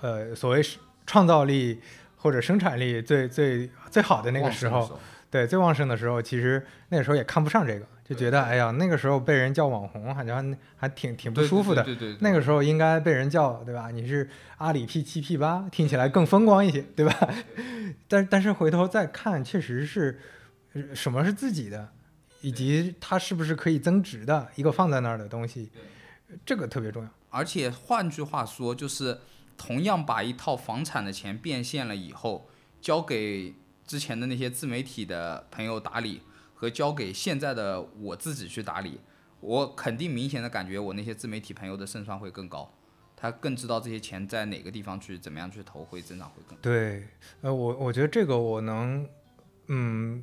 [0.00, 1.80] 呃，所谓是创造力
[2.26, 4.98] 或者生产力最最最好的那个时候，
[5.30, 11.84] 对，最旺盛的时候，其实那个时候也看不上这个，就觉得哎呀，那个时候被人叫网红，好像还挺挺不舒服的。
[11.84, 12.18] 对对对。
[12.20, 13.92] 那个时候应该被人叫，对吧？
[13.92, 17.16] 你是阿里 P 七 P 八，听起来更风光一些，对吧？
[18.08, 20.18] 但但是回头再看，确实是
[20.92, 21.90] 什么是自己的。
[22.42, 25.68] 以及它是不是可以增值的一个放在那儿的东西，
[26.44, 27.08] 这个特别重要。
[27.30, 29.18] 而且换句话说，就是
[29.56, 32.48] 同样把一套房产的钱变现了以后，
[32.80, 33.54] 交给
[33.86, 36.20] 之前的那些自媒体的朋友打理，
[36.54, 39.00] 和交给现在的我自己去打理，
[39.40, 42.72] 我肯定明显的感觉我那些自媒体朋友的胜算会更高，
[43.16, 46.58] 他更知道这些钱在哪个地方去怎么样去投会增长会更。
[46.58, 47.08] 对，
[47.40, 49.08] 呃，我我觉得这个我能，
[49.68, 50.22] 嗯。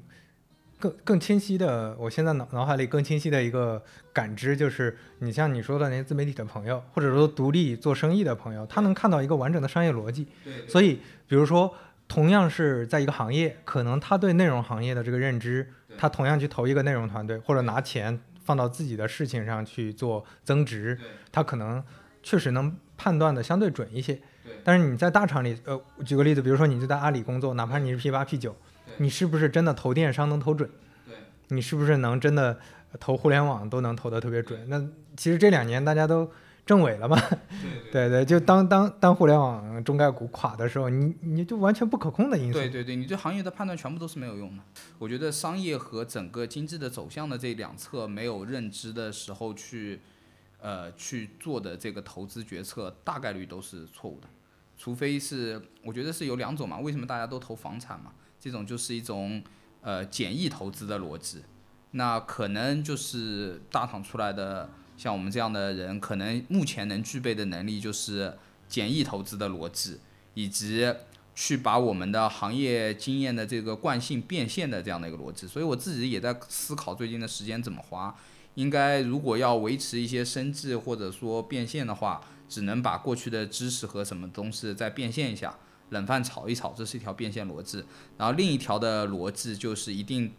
[0.84, 3.82] 更更清晰的，我现在脑脑海里更清晰的一个
[4.12, 10.28] 感知就是，你像你说的那些自媒体的朋友，或者说独立做生意的朋友，他能看到一个完整的商业逻辑。
[10.68, 11.74] 所以，比如说，
[12.10, 21.00] 同样是在一个行业，可能他对内容行业的这个认知，他同样去投一个内容团队，或者拿钱放到自己的事情上去做增值，
[21.32, 21.82] 他可能
[22.22, 24.20] 确实能判断的相对准一些。
[24.66, 28.54] 但是你在大厂里，呃，举个例子，比如说你就在阿里工作，哪怕你是 P 八 P 九。
[28.98, 30.70] 你是不是真的投电商能投准？
[31.08, 31.16] 对，
[31.50, 32.60] 你是不是能真的
[33.00, 34.70] 投互联网都能投得特别准？
[34.70, 34.80] 那
[35.18, 36.30] 其实这两年大家都
[36.66, 37.20] 证伪了嘛？
[37.92, 42.60] 对对，就当当当互联网中概股垮的时候，你你就完全不可控的因素。
[42.60, 44.64] 对对对，你对行业的判断全部都是没有用的。
[44.98, 50.00] 我觉得商业和整个经济的走向的这两侧没有认知的时候去，
[50.62, 54.28] 呃去做的这个投资决策，大概率都是错误的。
[54.78, 58.12] 除非是我觉得是有两种嘛，为什么大家都投房产嘛？
[58.44, 59.42] 这种就是一种
[59.80, 61.44] 呃简易投资的逻辑，
[61.92, 68.38] 那可能就是大厂出来的像我们这样的人，可能目前能具备的能力就是
[68.68, 70.00] 简易投资的逻辑，
[70.34, 70.94] 以及
[71.34, 75.48] 去把我们的行业经验的这个惯性变现的这样的一个逻辑。
[75.48, 78.14] 所以我自己也在思考最近的时间怎么花。
[78.56, 85.58] 应该如果要维持一些生计或者说变现的话，只能把过去的知识和什么东西再变现一下。
[85.94, 87.86] 冷饭炒一炒，这是一条变现逻辑。
[88.18, 90.34] 然后另一条的逻辑就是一定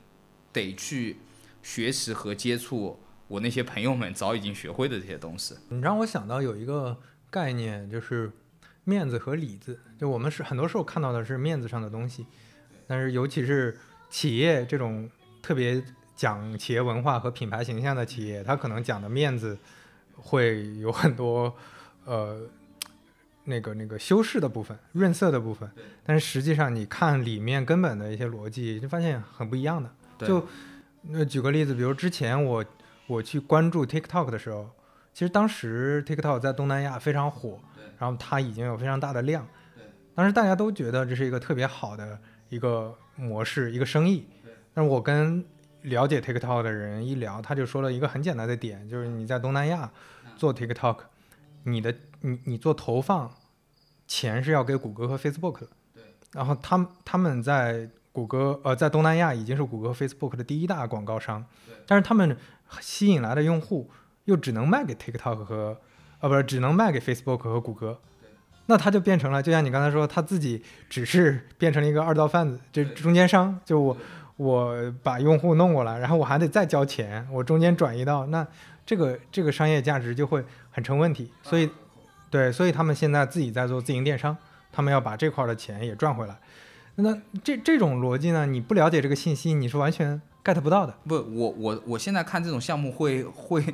[0.53, 1.17] 得去
[1.63, 5.57] 学习和接触我那些朋友们早已经学会的这些东西。
[5.71, 6.95] 你让我想到有一个
[7.31, 8.31] 概念，就是
[8.85, 9.81] 面子和里子。
[9.99, 12.27] 就我们是很多时候看到的是面子上的东西，
[12.87, 13.79] 但是尤其是
[14.11, 15.09] 企业这种
[15.41, 15.83] 特别
[16.15, 19.57] 讲企业文化和品牌形象的企业，它可能讲的面子
[20.17, 21.55] 会有很多
[22.05, 22.47] 呃。
[23.45, 25.71] 那个那个修饰的部分、润色的部分，
[26.05, 29.91] 但是实际上你看里面根本的一些逻辑，就发现很不一样的。
[30.27, 30.47] 就
[31.03, 32.65] 那举个例子，比如之前我
[33.07, 34.71] 我去关注 TikTok 的时候，
[35.13, 37.61] 其实当时 TikTok 在东南亚非常火，
[37.99, 39.47] 然后它已经有非常大的量，
[40.15, 42.19] 当时大家都觉得这是一个特别好的
[42.49, 44.27] 一个模式、一个生意。
[44.73, 45.45] 但是我跟
[45.83, 49.91] 了解 TikTok 的人一聊，他就说了一个很简单的点，就是你在东南亚
[50.37, 50.99] 做 TikTok。
[51.67, 51.95] 你的
[52.25, 53.31] 你你做投放，
[54.09, 55.69] 钱是要给谷歌和 Facebook 的。
[55.93, 56.03] 对。
[56.33, 61.45] 然后他们他们在谷歌呃在东南亚已经是谷歌和 Facebook 的第一大广告商，
[61.87, 62.37] 但是他们
[62.81, 63.91] 吸引来的用户
[64.25, 65.79] 又只能卖给 TikTok 和
[66.21, 68.01] 呃不是只能卖给 Facebook 和谷歌。
[68.67, 73.95] 那他就变成了，就像你刚才说，他自己只是变成了一个二道贩子，就中间商，就我
[74.39, 78.47] 我把用户弄过来，然后我还得再交钱，我中间转移到那
[78.87, 81.69] 这个这个商业价值就会很成问题，所以
[82.35, 84.37] 对，所以他们现在自己在做自营电商，
[84.73, 86.37] 他们要把这块的钱也赚回来。
[86.97, 90.93] 那这这种逻辑呢，你不了解这个信息，你是完全 get 不到的。
[91.07, 93.65] 不，我我我现在看这种项目会会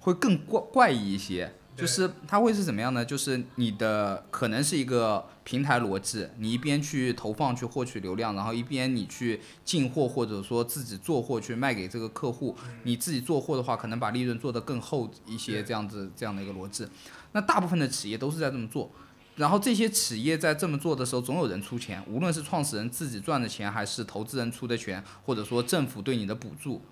[0.00, 1.52] 会更怪怪异一些。
[1.76, 3.04] 就是它会是怎么样呢？
[3.04, 12.56] 就是你的可能是一个平台逻辑，你一边去投放去获取流量，然后一边你去进货或者说自己做货去卖给这个客户。
[12.82, 16.84] 你自己做货的话，可能把利润做得更厚一些，这样子这样的一个逻辑。
[17.32, 18.90] 那大部分的企业都是在这么做，
[19.36, 26.82] 然后这些企业在这么做的时候，总有人出钱，无论是创始人自己赚的钱，还是投资人出的钱，或者说政府对你的补助。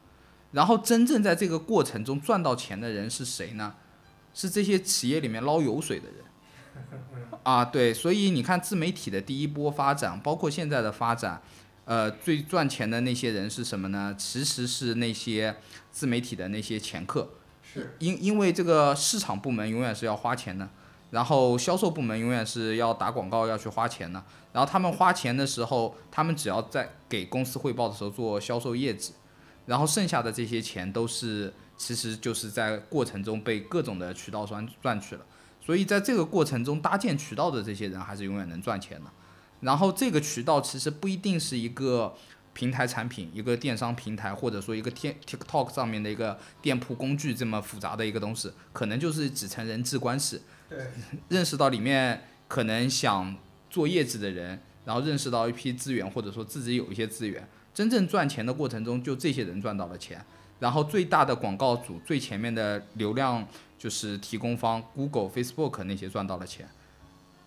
[0.53, 3.74] 然后真正在这个过程中赚到钱的人是谁呢？
[4.32, 6.22] 是这些企业里面捞油水的人，
[7.43, 11.41] 啊，对，所以你看自媒体的第一波发展，包括现在的发展，
[11.87, 14.14] 呃，最赚钱的那些人是什么呢？
[14.18, 15.57] 其实是那些
[15.91, 17.30] 自媒体的那些掮客，
[17.99, 20.68] 因因为这个市场部门永远是要花钱的，
[21.11, 24.22] 然后销售部门永远是要打广告要去花钱的，
[24.53, 29.12] 然后他们花钱的时候，他们只要在给公司汇报的时候做销售业绩，
[29.66, 31.53] 然后剩下的这些钱都是。
[31.79, 35.20] 其实就是在过程中被各种的渠道赚赚去了，
[35.61, 39.11] 所以在这个过程中搭建渠道的这些人还是永远能赚钱的。
[39.61, 42.14] 然后这个渠道其实不一定是一个
[42.57, 50.41] 平台产品、一个电商平台，或者说一个 Tik TikTok 上面的一个店铺工具这么复杂的一个东西，可能就是几层人际关系。
[50.67, 50.79] 对，
[51.29, 53.37] 认识到里面可能想
[53.69, 60.19] 做业绩的人，然后认识到一批资源，或者说自己有一些资源，真正赚钱的过程中，就这些人赚到了钱。
[60.59, 63.47] 然后最大的广告组最前面的流量
[63.79, 66.67] 就是提供方，Google、Facebook 那些赚到了钱，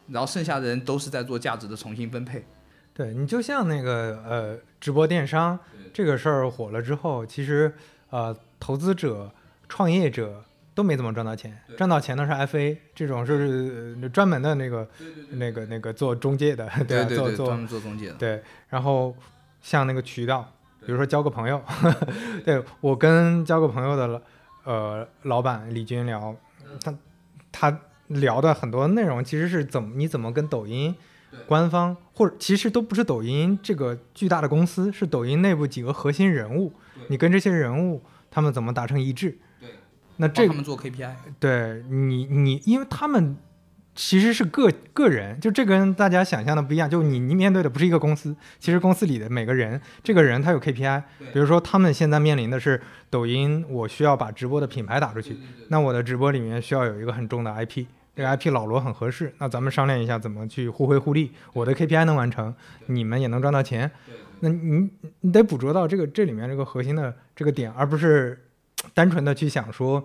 [0.10, 2.45] 然后剩下的人都是在做价值的重新分配。
[2.99, 5.57] 对你就像那个呃直播电商
[5.93, 7.73] 这个事儿火了之后，其实
[8.09, 9.31] 呃投资者、
[9.69, 10.43] 创业者
[10.75, 14.85] 都没怎么赚到钱，赚到钱的是 FA 这种是专门的那个
[15.31, 18.15] 那个那个做中介的，对对对，专门做中介的。
[18.15, 19.15] 对，然后
[19.61, 20.51] 像那个渠道。
[20.85, 21.61] 比如说交个朋友，
[22.43, 22.63] 对。
[22.81, 24.21] 我跟交个朋友的
[24.63, 26.35] 呃老板李军聊，
[26.81, 26.95] 他
[27.51, 30.95] 他聊的很多内容其实是怎么你怎么跟抖音
[31.47, 36.73] 官方或者其实都不是抖音这个巨大的公司，是抖音内部几个核心人物，
[37.07, 39.38] 你跟这些人物他们怎么达成一致？
[39.59, 39.69] 对，
[40.17, 43.38] 那这他们做 KPI，对你你因为他们。
[43.95, 46.89] 其实是个个人，就这跟大家想象的不一样。
[46.89, 51.03] 就你你面对的不是一个公司，其实公司里的每个人，这个人他有 KPI。
[51.34, 57.88] 比如说他们现在面临的是抖音，我需要把直播的品牌打出去，那我的直播里面需要有一个很重的 IP，
[58.20, 59.34] 这个 IP 老罗很合适。
[59.38, 62.53] 那咱们商量一下怎么去互惠互利，我的 KPI 能完成，
[62.88, 63.89] 你们也能赚到钱。
[64.41, 64.89] 那你
[65.22, 68.45] 你得捕捉到这个这里面这个核心的这个点，而不是
[68.93, 70.03] 单纯的去想说。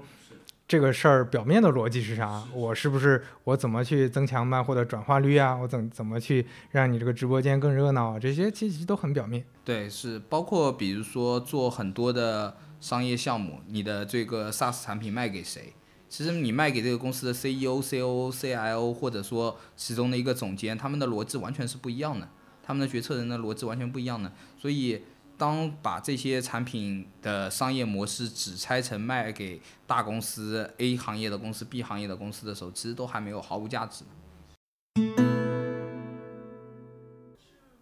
[0.67, 2.43] 这个事儿表面的逻辑是啥？
[2.55, 5.55] 我是不是我怎么去增强卖货的转化率啊？
[5.55, 8.19] 我怎怎么去让你这个直播间更热闹啊？
[8.19, 9.45] 这些其实都很表面。
[9.63, 15.75] 对，是包括比如说做很多的商业项目，你的这个 SaaS 产品卖给谁？
[16.17, 22.29] 其实你卖给这个公司的 CEO、COO、CIO，或者说其中的一个总监，他们的逻辑完全是不一样的，
[22.63, 25.03] 他们的决策人的逻辑完全不一样的，所以。
[25.37, 34.05] 当把这些产品的商业模式只拆成卖给大公司 A 行业的公司、B 行业的公司的时候，其实都还没有毫无价值。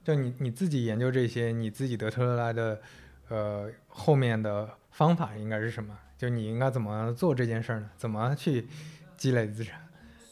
[0.03, 2.80] 就你你自己研究这些，你自己得出来的，
[3.28, 5.95] 呃，后面的方法应该是什么？
[6.23, 7.91] 就你应该怎么做这件事儿呢？
[7.97, 8.68] 怎么去
[9.16, 9.89] 积累资产？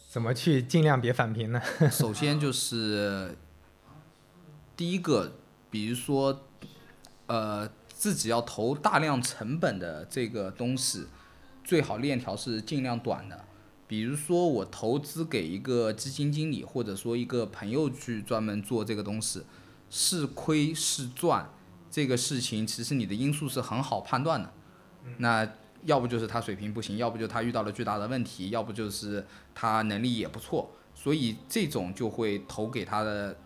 [0.09, 1.61] 怎么去尽量别返贫呢？
[1.91, 3.37] 首先就是
[4.77, 5.33] 第一个，
[5.69, 6.47] 比如说。
[7.27, 11.07] 呃，自己要投大量成本的这个东西，
[11.63, 13.45] 最好链条是尽量短的。
[13.87, 19.45] 比如说，我投资给一个基金经理，或者说一个朋友去专门做这个东西，
[19.91, 21.51] 是亏是赚，
[21.89, 24.53] 这个事情其实你的因素是很好判断的。
[25.19, 25.49] 那
[25.85, 33.37] 要不就是他水平不行，要不就他遇到了巨大的问题，要不就是他能力也不错，所以这种就会投给他的，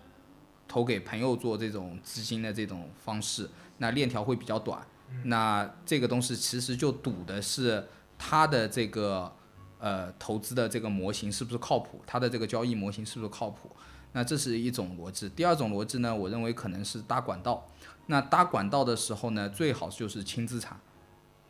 [0.66, 3.49] 投给朋友做这种资金的这种方式。
[3.78, 4.87] 那链条会比较短，
[5.24, 9.32] 那这个东西其实就赌的是他的这个
[9.78, 13.70] 呃投资的这个模型是不是靠谱，他的这个交易模型是不是靠谱。
[14.12, 15.28] 那这是一种逻辑。
[15.30, 17.66] 第二种逻辑呢，我认为可能是搭管道。
[18.07, 20.78] 那搭管道的时候呢，最好就是轻资产，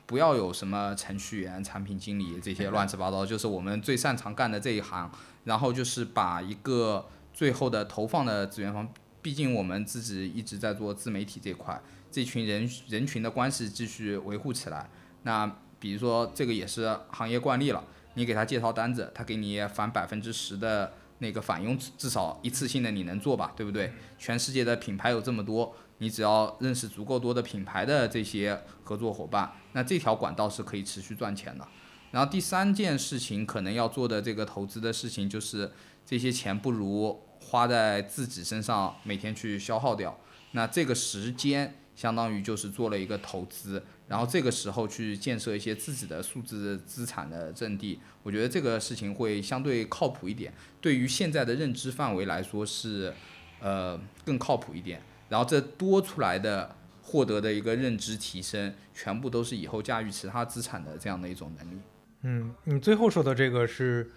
[0.06, 5.10] 不要有什么程序员、产品经理这些乱七八糟，就是我们最擅长干的这一行。
[5.44, 8.88] 然后就是把一个最后的投放的资源方，
[9.20, 11.78] 毕竟我们自己一直在做自媒体这块，
[12.10, 14.88] 这群人人群的关系继续维护起来。
[15.24, 17.84] 那比如说这个也是行业惯例了，
[18.14, 23.92] 你给他介绍单子，他给你返百分之十的那个返佣，至少一次性的你能做吧，对不对？
[24.18, 25.76] 全世界的品牌有这么多。
[25.98, 31.66] 你只要认识足够多的品牌的这些合作伙伴，那这条管道是可以持续赚钱的。
[32.10, 35.72] 然后第三件事情可能要做的这个投资的事情，就是
[36.06, 40.18] 这些钱不如花在自己身上，每天去消耗掉。
[40.52, 50.54] 那这个时间相当于就是做了一个投资，然后这个时候去建设一些自己的数字资产的阵地，我觉得这个事情会相对靠谱一点。
[50.80, 53.12] 对于现在的认知范围来说是，
[53.60, 55.02] 呃，更靠谱一点。
[55.28, 61.78] 然后这多出来的获得的一个认知提升，全部都是以后驾驭其他资产的这样的一种能力。
[62.22, 64.10] 嗯，你最后说的这个是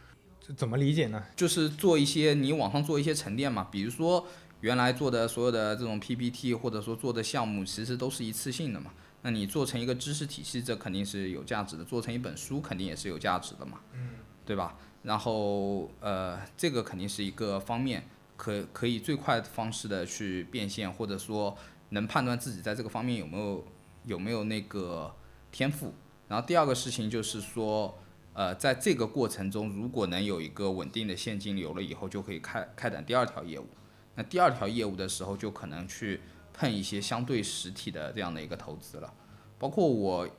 [0.55, 1.23] 怎么理解呢？
[1.35, 4.25] 就是做一些你网上做一些沉淀嘛，比如说
[4.61, 8.91] 原来做的所有的这种 PPT 或者说做的项目，其实都是一次性的嘛。
[9.23, 13.79] 那你做成一个知识体系，这肯定是有价值的；做成一本书，肯定也是有价值的嘛。
[13.93, 14.11] 嗯，
[14.45, 14.77] 对吧？
[15.03, 18.07] 然后呃，这个肯定是一个方面。
[18.37, 21.57] 可可以最快的方式的去变现，或者说
[21.89, 23.65] 能判断自己在这个方面有没有
[24.05, 25.13] 有没有那个
[25.51, 25.93] 天赋。
[26.29, 27.97] 然后第二个事情就是说，
[28.33, 33.67] 呃，在这个过程中，如果能有一个稳定的现金流了以后，就可以开开展第二条业务。
[34.15, 36.21] 那第二条业务的时候，就可能去
[36.53, 39.13] 碰一些相对实体的这样的一个投资了。
[39.57, 40.29] 包括我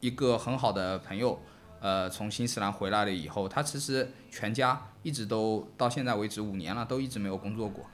[0.00, 1.40] 一个很好的朋友。
[1.80, 7.86] 呃，从新西兰回来了以后，他其实全家一直都到现在为止五年了，都一直没有工作过。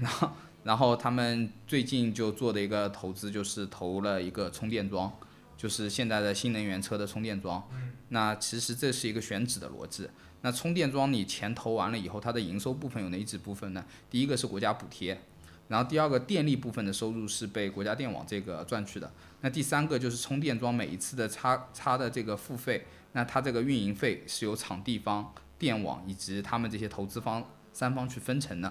[0.00, 0.30] 然后，
[0.64, 5.12] 然后他们最近就做的一个投资，就是投了一个充电桩，
[5.56, 7.68] 就是现在的新能源车的充电桩。
[8.08, 10.08] 那其实这是一个选址的逻辑。
[10.42, 13.84] 那充电桩你钱投完了以后，它的营收部分有哪几部分呢？
[14.10, 15.20] 第一个是国家补贴，
[15.68, 19.10] 然后第二个电力部分的收入是被国家电网这个赚去的。
[19.40, 22.86] 那第三个就是充电桩每一次的插插的这个付费。
[23.16, 27.42] 那它这个运营费是由场地方、电网以及他们这些投资方
[27.72, 28.70] 三方去分成的。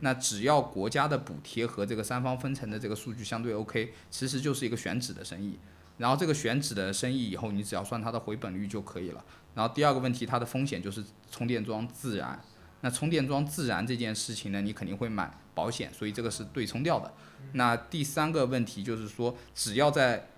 [0.00, 5.58] 那只要国家的补贴和这个三方分成的这个数据相对 OK，其实就是一个选址的生意。
[5.96, 9.24] 然后这个选址的生意以后，你只要算它的回本率就可以了。
[9.54, 12.38] 然后第二个问题，它的风险就是充电桩自燃。
[12.82, 17.10] 那充电桩自燃这件事情呢，你肯定会买保险，所以这个是对冲掉的。
[17.54, 20.28] 那第三个问题就是说，只要在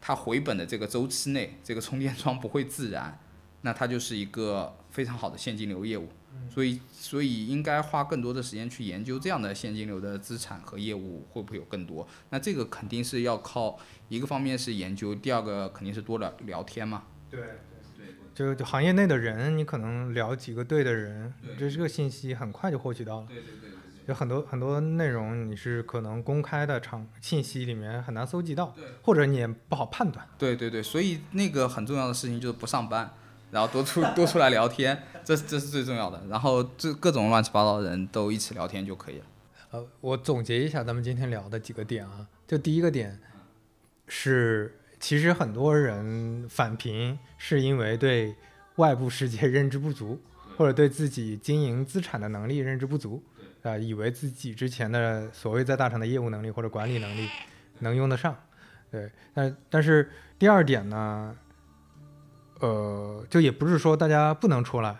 [0.00, 3.18] 它回本的这个周期内，这个充电桩不会自燃，
[3.62, 6.08] 那它就是一个非常好的现金流业务。
[6.48, 12.06] 所以，所以应该花更多的时间去研究这样的现金流的资产和业务会不会有更多。
[12.30, 13.76] 那这个肯定是要靠
[14.08, 17.04] 一个方面是研究，第二个肯定是多聊聊天嘛。
[17.28, 17.48] 对对
[17.96, 23.26] 对，就就行业内的人，你可能聊几个对的人，这这个信息很快就获取到了。
[23.26, 23.70] 对对对。
[24.08, 30.26] 有很多很多内容，你是可能公开的场信息里面很难搜集到，对，或者你也不好判断。
[30.38, 33.12] 对对对，所以那个很重要的事情就是不上班，
[33.50, 36.24] 然后多出多出来聊天，这这是最重要的。
[36.30, 39.24] 然后这各种乱七八糟的人都一起聊天就可以了。
[39.72, 43.20] 呃，我总结一下咱们今天聊的几个点啊，就第一个点
[44.06, 48.34] 是，其实很多人返贫是因为对
[48.76, 50.18] 外部世界 认知不足，
[50.56, 53.22] 或者对自己经营资产的能力认知不足。
[53.68, 57.28] 啊，以为自己之前的所谓在大厂的业务能力或者管理能力
[57.80, 58.34] 能用得上，
[58.90, 61.36] 对，但但是第二点呢，
[62.60, 64.96] 呃，就也不是说大家不能出来，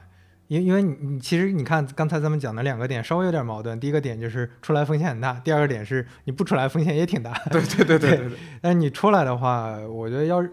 [0.47, 8.39] 因因为你你其实你看刚才咱们讲的两个点稍微有点矛盾，第一个点就是出来风险很大，第二个点是你不出来风险也挺大，对对对 对对。
[8.63, 10.45] 但你出来的话，我觉得要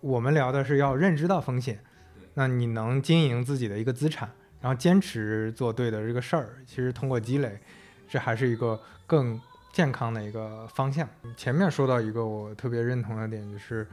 [0.00, 1.80] 我们聊的是要认知到风险，
[2.34, 4.30] 那你能经营自己的一个资产。
[4.66, 7.56] 然后坚持做对的这个事儿，其实通过积累，
[8.08, 9.40] 这还是一个更
[9.72, 11.08] 健康的一个方向。
[11.36, 13.86] 前面说到一个我特别认同的点，就是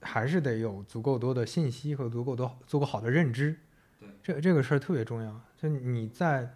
[0.00, 3.56] 还是得有足够多的信息和足够多足够好的认知。
[4.22, 5.40] 这这个事儿特别重要。
[5.60, 6.48] 就你在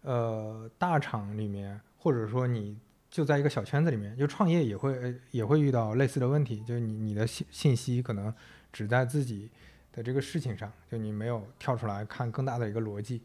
[0.00, 2.76] 呃大厂里面，或者说你
[3.08, 8.34] 就在一个小圈子里面，就创业也会也会遇到类似的问题，就是你你的信信息可能
[8.72, 9.48] 只在自己。
[9.92, 13.20] 的这个事情上，就你没有跳出来看更大的一个逻辑，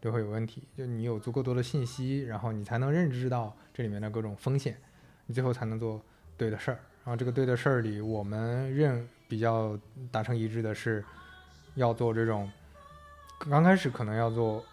[0.00, 0.62] 就会有问题。
[0.76, 4.76] 就你有足够多的信息，然后你才能认知到这里面的各种风险，
[5.26, 6.02] 你最后才能做
[6.36, 6.80] 对的事儿。
[7.04, 9.78] 然后这个对的事儿里，我们认比较
[10.10, 11.04] 达成一致的是，
[11.74, 12.50] 要做这种
[13.38, 14.64] 刚开始可能要做，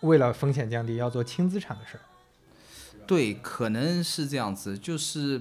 [0.00, 2.00] 为了风险降低，要做轻资产的事儿。
[3.06, 5.40] 对，可能是这样子，就是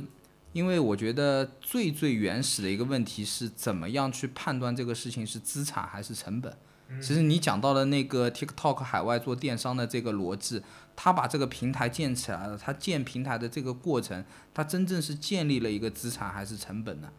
[0.57, 6.51] 因为我觉得最最原始的一个问题是怎么样去判断这个事情是资产还是成本。
[6.99, 10.63] 其实你讲到的那个 TikTok 海外做电商的这个逻辑，
[10.95, 17.11] 他把这个平台建起来了，他建平台的这个过程，他真正是建立了一个资产还是成本呢？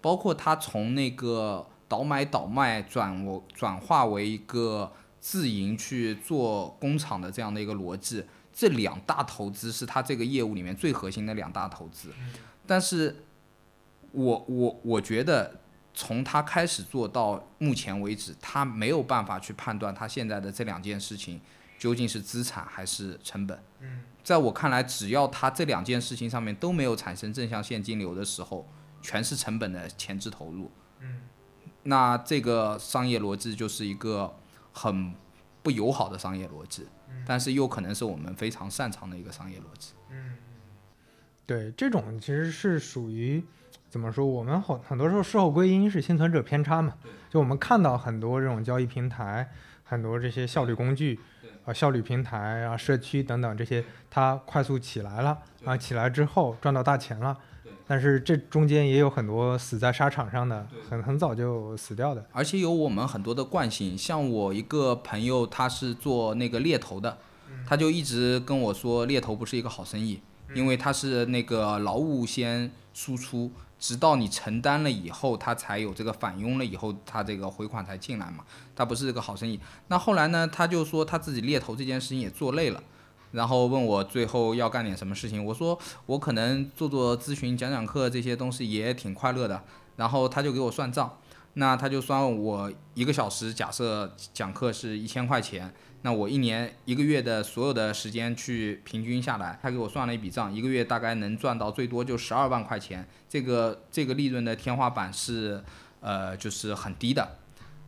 [0.00, 8.24] 包括他从那个倒买倒卖转我转化为一个自营去做工厂的这样的一个逻辑，
[8.54, 12.08] 这两大投资是他这个业务里面最核心的两大投资。
[12.68, 13.24] 但是
[14.12, 15.58] 我我我觉得。
[15.94, 21.40] 从他开始做到目前为止，他没有办法去判断他现在的这两件事情
[21.76, 23.60] 究竟是资产还是成本。
[23.80, 28.64] 嗯，在我看来，只要他这两件事情上面都没有产生正向现金流的时候，
[29.02, 30.70] 全是成本的前置投入。
[31.00, 31.22] 嗯，
[31.82, 34.36] 那这个商业逻辑就是一个
[34.72, 35.12] 很
[35.64, 36.86] 不友好的商业逻辑，
[37.26, 39.94] 但是又可能是我们非常擅长的一个商业逻辑。
[40.10, 40.36] 嗯，
[41.48, 43.42] 对，这种其实是属于。
[43.90, 44.26] 怎么说？
[44.26, 46.92] 我们很很多时候事后归因是幸存者偏差嘛？
[47.30, 49.50] 就我们看到很多这种交易平台，
[49.82, 51.18] 很多这些效率工具，
[51.64, 57.34] 啊，效率平台啊，社区等等这些，它快速起来了啊，起来之后赚到大钱了。
[57.86, 62.22] 但是这中间也有很多死在沙场上的，很很早就死掉的。
[62.32, 67.16] 而且有我们很多的惯性，像我一个朋友，他是做那个猎头的，
[67.66, 70.20] 他就一直跟我说，猎头不是一个好生意，
[70.54, 73.50] 因为他是那个劳务先输出。
[73.80, 78.44] 直到你承担了以后，他才有这个返佣了以后，他这个回款才进来嘛。
[78.74, 79.60] 他不是这个好生意。
[79.86, 82.82] 那后来呢，他就说他自己猎头这件事情也做累了，
[83.30, 85.44] 然后问我最后要干点什么事情。
[85.44, 89.62] 我说我可能做做咨询、讲讲课这些东西也挺快乐的。
[89.94, 91.16] 然后他就给我算账，
[91.54, 95.72] 那他就算我一个小时，假设讲课是一千块钱。
[96.02, 105.60] 那我一年一个月的所有的时间去平均下来，他给我算了一笔账，一个月大概能赚到最多就十二万块钱，这个这个利润的天花板是，
[106.00, 107.38] 呃，就是很低的。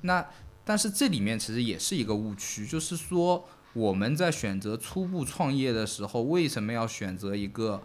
[0.01, 0.27] 那
[0.65, 7.81] 但是这里面其实也是一个误区，就是说我们在选择初步创业的时候，为什么要选择一个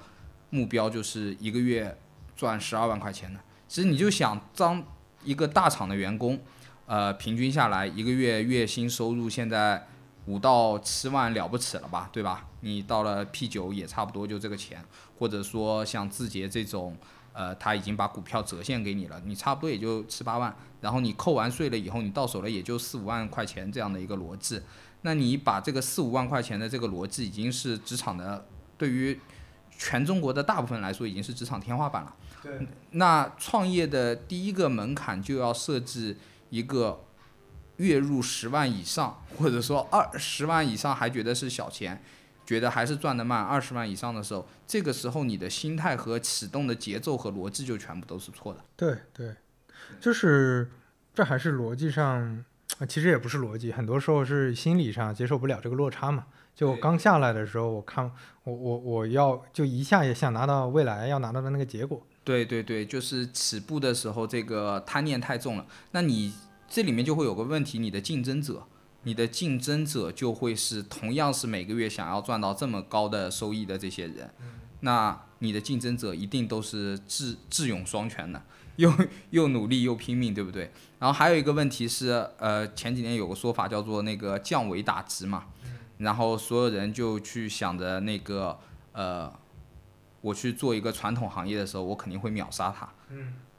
[0.49, 1.95] 目标就是一个月
[2.35, 3.39] 赚十二万块钱呢？
[3.67, 4.83] 其实你就想当
[5.23, 6.39] 一个大厂的员工，
[6.87, 9.87] 呃，平均下来一个月月薪收入现在。
[10.25, 12.47] 五到七万了不起了吧，对吧？
[12.61, 14.83] 你到了 P 九也差不多就这个钱，
[15.19, 16.97] 或者说像字节这种，
[17.31, 24.59] 呃，他已经把股票折现给你了，你差不多也就七八万，然后你扣完税了以后，你到手了也就四五万块钱这样的一个逻辑。
[25.03, 28.47] 那你把这个四五万块钱的这个逻辑，已经是职场的
[28.79, 29.19] 对于
[29.77, 32.15] 全中国的大部分来说，已经是职场天花板了。
[32.41, 32.67] 对。
[32.91, 36.17] 那创业的第一个门槛就要设置
[36.49, 37.01] 一个。
[37.77, 42.01] 月入十万以上，或者说二十万以上还觉得是小钱，
[42.45, 43.43] 觉得还是赚得慢。
[43.43, 48.61] 二十万以上的时候，这个时候你的心态和启动的节奏和逻辑就全部都是错的。
[48.77, 49.35] 对对，
[49.99, 50.71] 就是
[51.13, 52.45] 这还是逻辑上，
[52.87, 56.27] 其实也不是逻辑，很多时候是心理上接受不了这个落差嘛。
[56.55, 58.09] 就刚下来的时候，我看
[58.45, 62.01] 我我我要就一下也想拿到未来要拿到的那个结果。
[62.23, 65.65] 对对对，就是起步的时候这个贪念太重了。
[65.91, 66.33] 那你。
[66.67, 68.65] 这里面就会有个问题，你的竞争者，
[69.03, 74.33] 你的竞争者就会是同样是每个月想要赚到这么高的收益的这些人，
[74.81, 78.41] 那你的竞争者一定都是智智勇双全的，
[78.77, 78.91] 又
[79.29, 80.71] 又努力又拼命，对不对？
[80.99, 85.45] 然后还有一个问题是，呃，前几年有个说法叫做那个降维打击嘛，
[85.99, 88.57] 然后所有人就去想着那个，
[88.91, 89.31] 呃，
[90.21, 92.89] 我去做一个传统行业的时候，我肯定会秒杀他。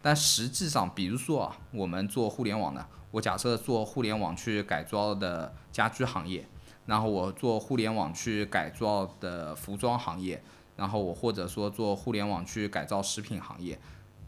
[0.06, 6.46] 但实际上，比如说啊，我们做互联网的，我假设做互联网去改造的家居行业，
[6.86, 10.40] 然后我做互联网去改造的服装行业，
[10.76, 13.76] 然后我或者说做互联网去改造食品行业，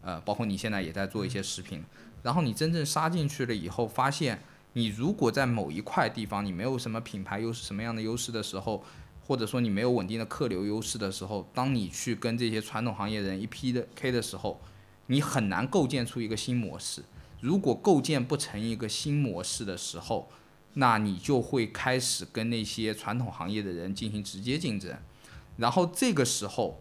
[0.01, 1.81] 呃，包括你现在也在做一些食品，
[2.23, 4.41] 然后你真正杀进去了以后，发现
[4.73, 8.83] 你如果在某一块地方你没有什么品牌优势、什么样的优势的时候，
[9.25, 14.59] 或者说你没有稳定的客流优势的时候，当你去跟这些传统行业人一批的 K 的时候，
[15.11, 17.03] 你很难构建出一个新模式。
[17.41, 20.29] 如果构建不成一个新模式的时候，
[20.73, 24.95] 那你就会开始跟那些传统行业的人进行直接竞争。
[25.57, 26.79] 然后这个时候，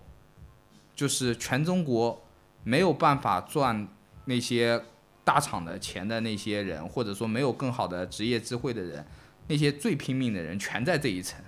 [0.94, 2.22] 就是全中国
[2.64, 3.88] 没有办法赚
[4.26, 4.82] 那些
[5.24, 9.06] 大厂的钱的那些人，或者说没有更好的职业智慧的人，
[9.46, 11.40] 那些最拼命的人全在这一层。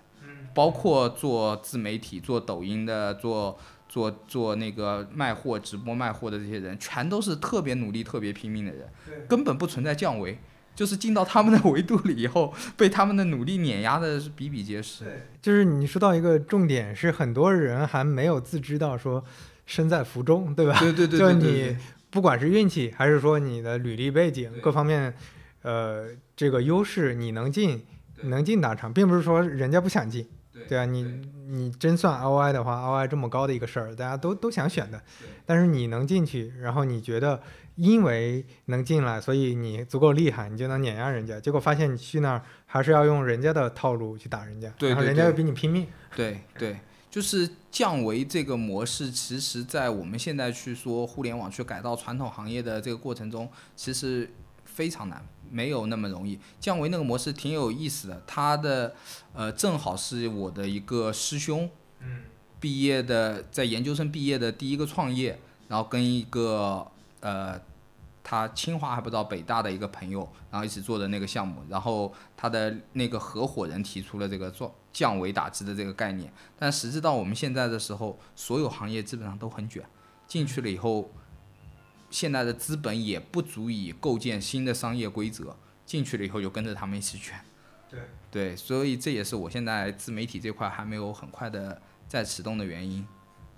[0.54, 3.58] 包括做自媒体、做抖音的、做。
[3.91, 8.88] 做做那个卖货直播卖货的这些人，全都是特别努力、特别拼命的人，
[9.28, 10.38] 根本不存在降维。
[10.72, 15.26] 就是进到他们的 维度里以后，被他们的努力碾压的是比比皆是。
[15.43, 19.22] 就是你说到一个重点，是很多人还没有自知到说
[19.66, 20.78] 身在福中，对吧？
[20.78, 21.76] 对对对就对对你
[22.09, 25.12] 不管是运气，还是说你的履历背景各方面，
[25.62, 27.84] 呃，这个优势你能进，
[28.22, 30.26] 你能进大厂，并不是说人家不想进，
[30.68, 31.02] 对啊，你
[31.48, 35.00] 你真算 ROI 的话，ROI 这么高的一个事儿，大家都都想选的，
[35.44, 37.40] 但是你能进去，然后你觉得
[37.76, 46.78] 因为能进来，所以你足够厉害，你就能碾压人家，结果发现你去那儿还是要用人家的套路去打人家，对对对然后人家又比你拼命，对对，
[47.11, 54.30] 就是降维这个模式，其实在我们现在去说互联网去改造传统行业的这个过程中，其实
[54.64, 56.38] 非常难，没有那么容易。
[56.59, 58.94] 降维那个模式挺有意思的，他的
[59.34, 61.68] 呃正好是我的一个师兄，
[62.59, 65.38] 毕业的在研究生毕业的第一个创业，
[65.68, 66.86] 然后跟一个
[67.20, 67.61] 呃。
[68.22, 70.20] 他清华还不到北大的一个朋友，
[70.53, 79.82] 然后一起做的那个项目，然后他的那个合伙人提出了这个做降维打击的这个概念，但实质到我们现在的时候，所有行业基本上都很卷，
[80.28, 81.11] 进去了以后，
[82.11, 85.56] 现在的资本也不足以构建新的商业规则，
[85.86, 87.38] 进去了以后就跟着他们一起卷。
[87.88, 88.00] 对
[88.30, 93.06] 对，所以这也是我现在自媒体这块还没有很快的再启动的原因，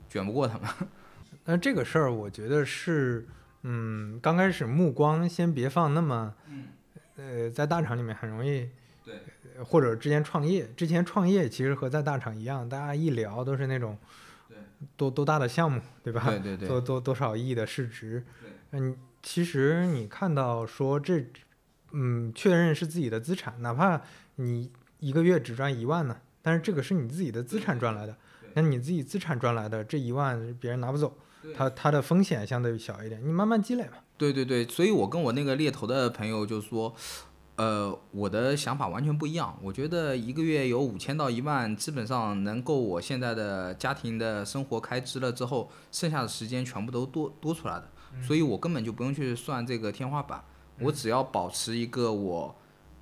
[0.08, 0.68] 卷不过他们。
[1.44, 3.26] 那这个事儿，我觉得是，
[3.62, 6.34] 嗯，刚开始目光先别放那么，
[7.16, 8.68] 呃，在大厂里面很容易，
[9.04, 9.16] 对
[9.56, 14.06] 呃，或者之前创业，之前创业其实和在大厂一样，大家一聊都是那种对
[14.96, 16.22] 多多大的项目，对吧？
[16.26, 21.24] 对对对多多多少亿的市值对，嗯，其实你看到说这，
[21.92, 24.00] 嗯，确认是自己的资产，哪怕
[24.36, 28.16] 你一个月只赚一万呢，但是这个是你自己的资产赚来的，
[28.54, 31.16] 那你自己资产赚来的这一万别人拿不走。
[31.56, 33.94] 它它的风险相对小一点，你慢慢积累嘛。
[34.16, 36.94] 对对对，所以我跟我那个猎头的朋友就说，
[37.56, 39.56] 呃，我的想法完全不一样。
[39.62, 47.90] 我觉得一个月有五千到一万，基本上能够我现在的家庭的生活开支了之后，剩下的时间全部都多多出来的，
[48.26, 50.42] 所以我根本就不用去算这个天花板，
[50.80, 52.54] 我只要保持一个我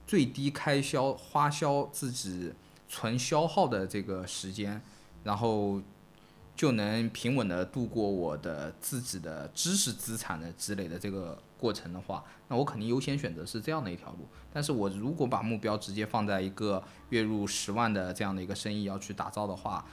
[0.06, 2.52] 最低开销花销自己
[2.88, 4.82] 纯消耗的这个时间，
[5.24, 5.80] 然后。
[6.60, 14.28] 就能平稳的度过我的自己的知识资产的积累的这个过程的话，那我肯定优先选择是这样的一条路。
[14.52, 19.86] 但是我如果把目标直接放在一个月入十万的这样的一个生意要去打造的话，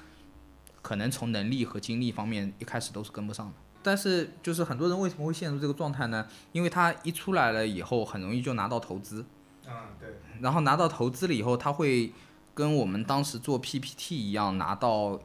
[0.82, 3.54] 可能从能力和精力方面一开始都是跟不上的。
[3.82, 6.28] 但是就是很多人为什么会陷入这个状态呢？
[6.52, 9.26] 因为他一出来了以后，很容易就拿到投资，
[9.66, 12.12] 啊，对，然后拿到投资了以后，他会
[12.54, 15.18] 跟我们当时做 PPT 一样拿到。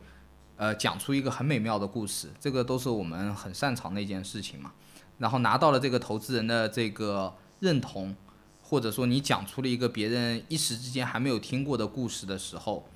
[0.57, 4.73] 呃，讲出一个很美妙的故事，这个都是我们很擅长的一件事情嘛。
[5.19, 8.15] 然后拿到了这个投资人的这个认同，
[8.63, 12.87] 或者说你讲出了一个别人一时之间还没有听过的故事的时候，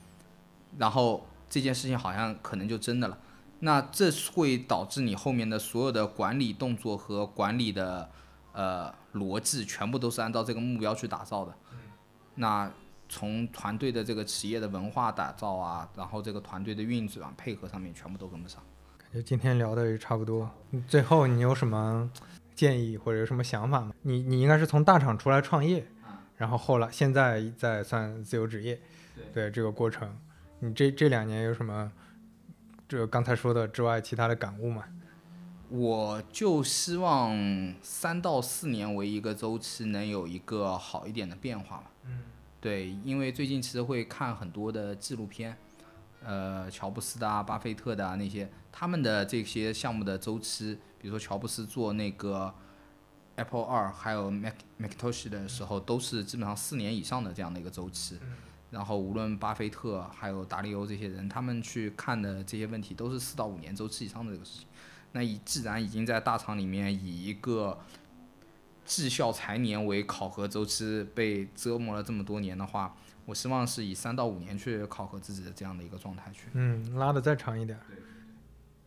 [0.79, 3.19] 然后这件事情好像可能就真的了。
[3.61, 8.09] 那这会导致你后面的所有的管理动作和管理的
[8.53, 11.55] 呃逻辑，全部都是按照这个目标去打造的。
[12.37, 12.71] 那。
[13.09, 18.63] 从团队的这个企业的文化打造啊，然后这个团队的运转配合上面全部都跟不上。
[18.99, 20.51] 感觉今天聊的也差不多，
[20.89, 22.11] 最后你有什么
[22.55, 23.93] 建议或者有什么想法吗？
[24.03, 25.87] 你你应该是从大厂出来创业，
[26.37, 28.81] 然后后来现在在算自由职业，
[29.33, 30.19] 对这个过程，
[30.59, 31.93] 你这这两年有什么
[32.89, 34.85] 这刚才说的之外其他的感悟吗？
[35.69, 41.91] 我就希望三到四年为一个周期，能有一个好一点的变化吧。
[42.57, 42.61] 嗯。
[42.61, 45.57] 对，因为最近其实会看很多的纪录片，
[46.25, 52.53] 呃，乔布斯的啊、巴菲特的啊那些，他们的这些项目的周期，比如说乔布斯做那个
[53.37, 58.19] Apple 二，还有 Mac Macintosh 的时候，都是基本上四年以上的这样的一个周期。
[58.69, 64.67] 然后无论巴菲特还有达利欧这些人，他们去看的这些问题，都是四到五年周期以上的这个事情。
[65.13, 67.79] 那以既然已经在大厂里面以一个
[68.87, 76.45] 绩效财年为考核周期被折磨了这么多年的话，我希望是以三到五年去考核自己的这样的一个状态去。
[76.53, 77.77] 嗯，拉的再长一点，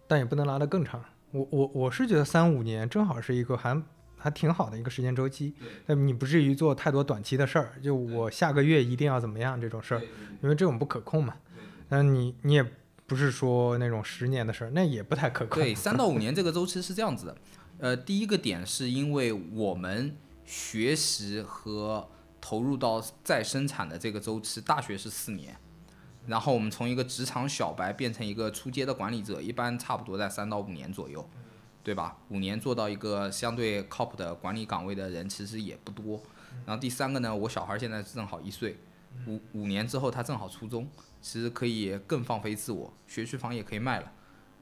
[0.07, 1.03] 但也不能拉得更长。
[1.31, 3.79] 我我我是觉得三五年正好是一个还
[4.17, 5.53] 还挺好的一个时间周期。
[5.85, 10.01] 但你不至于做太多短期的事儿，就我下个月一定要怎么样这种事儿，
[10.41, 11.35] 因为这种不可控嘛。
[11.89, 12.65] 那你你也
[13.05, 15.61] 不是说那种十年的事儿，那也不太可控。
[15.61, 17.35] 对，三到五年这个周期是这样子的。
[17.79, 20.15] 呃，第一个点是因为我们
[20.45, 22.07] 学习和
[22.39, 25.57] 投入到再生产的这个周期，大学是四年，
[26.27, 31.27] 然后我们从一个职场小白变成一个初阶的管理者，一般差不多在三到五年左右。
[31.81, 32.17] 对吧？
[32.27, 36.21] 五年做到一个相对靠谱的管理岗位的人其实也不多。
[36.65, 38.77] 然后第三个呢，我小孩现在正好一岁，
[39.25, 40.87] 五五年之后他正好初中，
[41.19, 44.11] 其实可以更放飞自我，学区房也可以卖了。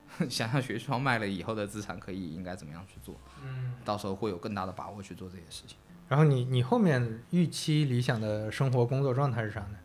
[0.30, 3.16] 想想学区房卖了以后的资产可以应该怎么样去做？
[3.44, 5.78] 嗯，到时候会有更大的把握去做这些事情。
[6.08, 9.78] 然后你你后面预期理想的生活工作状态是啥呢？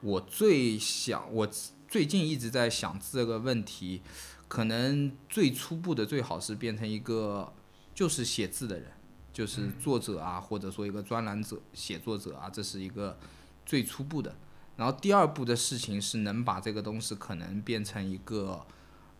[0.00, 1.48] 我最想，我
[1.86, 4.02] 最近一直在想这个问题，
[4.48, 7.52] 可能最初步的最好是变成一个
[7.94, 8.90] 就是写字的人，
[9.32, 13.18] 就是作者啊，或者说一个专栏者、写作者啊，这是一个
[13.64, 14.34] 最初步的。
[14.76, 18.66] 然后第二步的事情是能把这个东西可能变成一个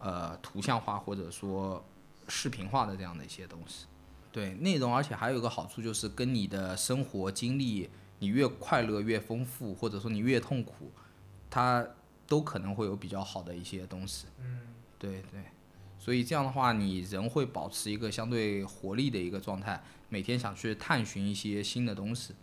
[0.01, 1.84] 呃图像化或者说
[2.26, 3.86] 视频化的这样的一些东西。
[4.32, 7.90] 对内容，而且还有一个好处就是跟你的生活经历，
[8.20, 10.92] 你越快乐越丰富，或者说你越痛苦，
[11.51, 11.84] 它
[12.28, 14.28] 都可能会有比较好的一些东西。
[14.38, 14.61] 嗯，
[15.01, 15.42] 对对，
[15.98, 22.36] 所以这样的话，你人会保持一个相对活力的一个状态，每天想去探寻一些新的东西。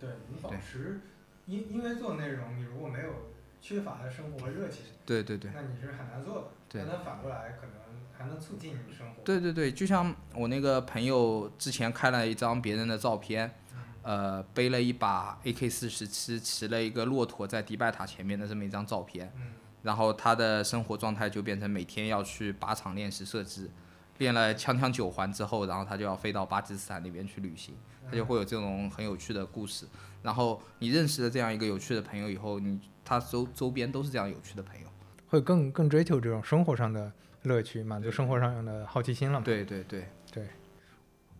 [0.00, 1.00] 对你保持，
[1.46, 3.14] 因因为做内容，你如果没有
[3.62, 5.50] 缺乏的生活热情，对对对。
[5.54, 6.48] 那你是很难做的。
[6.68, 7.74] 对但反过来可能
[8.12, 9.22] 还能促进你的生活。
[9.24, 13.54] 对对对，就像我那个朋友之前看了一张别人的照片，
[14.02, 19.52] 呃，背了一把 AK 四十七，骑了一个骆驼在迪拜塔前面的这么一张照片，嗯
[19.82, 23.70] 然后他的生活状态就变成每天要去靶场练习射击，
[24.18, 27.74] 练了枪枪九环之后，然后他就要飞到巴基斯坦那边去旅行，
[28.08, 29.86] 他就会有这种很有趣的故事。
[30.22, 32.80] 然后你认识了这样一个有趣的朋友以后，你
[33.20, 34.86] 他周周边都是这样有趣的朋友。
[35.28, 37.10] 会更更追求这种生活上的
[37.42, 39.44] 乐趣，满足生活上的好奇心了嘛？
[39.44, 40.48] 对对对，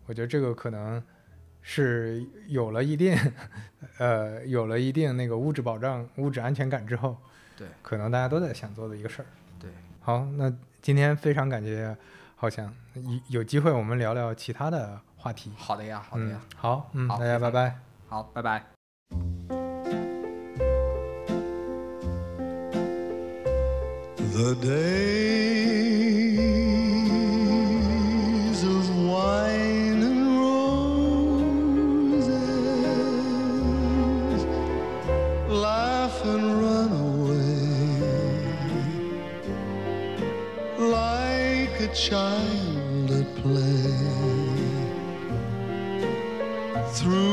[0.05, 1.01] 我觉得这个可能
[1.61, 3.15] 是有了一定，
[3.97, 7.17] 呃，有了一定那个物质保障、物质安全感之后，
[7.55, 9.25] 对，可能大家都在想做的一个事儿。
[9.59, 9.69] 对，
[10.01, 10.51] 好，那
[10.81, 11.95] 今天非常感谢
[12.35, 15.51] 浩翔，有有机会我们聊聊其他的话题。
[15.55, 17.79] 好的呀，好的呀，嗯，好，嗯，大家拜拜。
[18.07, 18.72] 好，拜拜。
[24.33, 24.73] The days
[28.63, 31.77] of wine and roses,
[35.47, 37.61] laugh and run away
[40.79, 43.93] like a child at play
[46.95, 47.32] through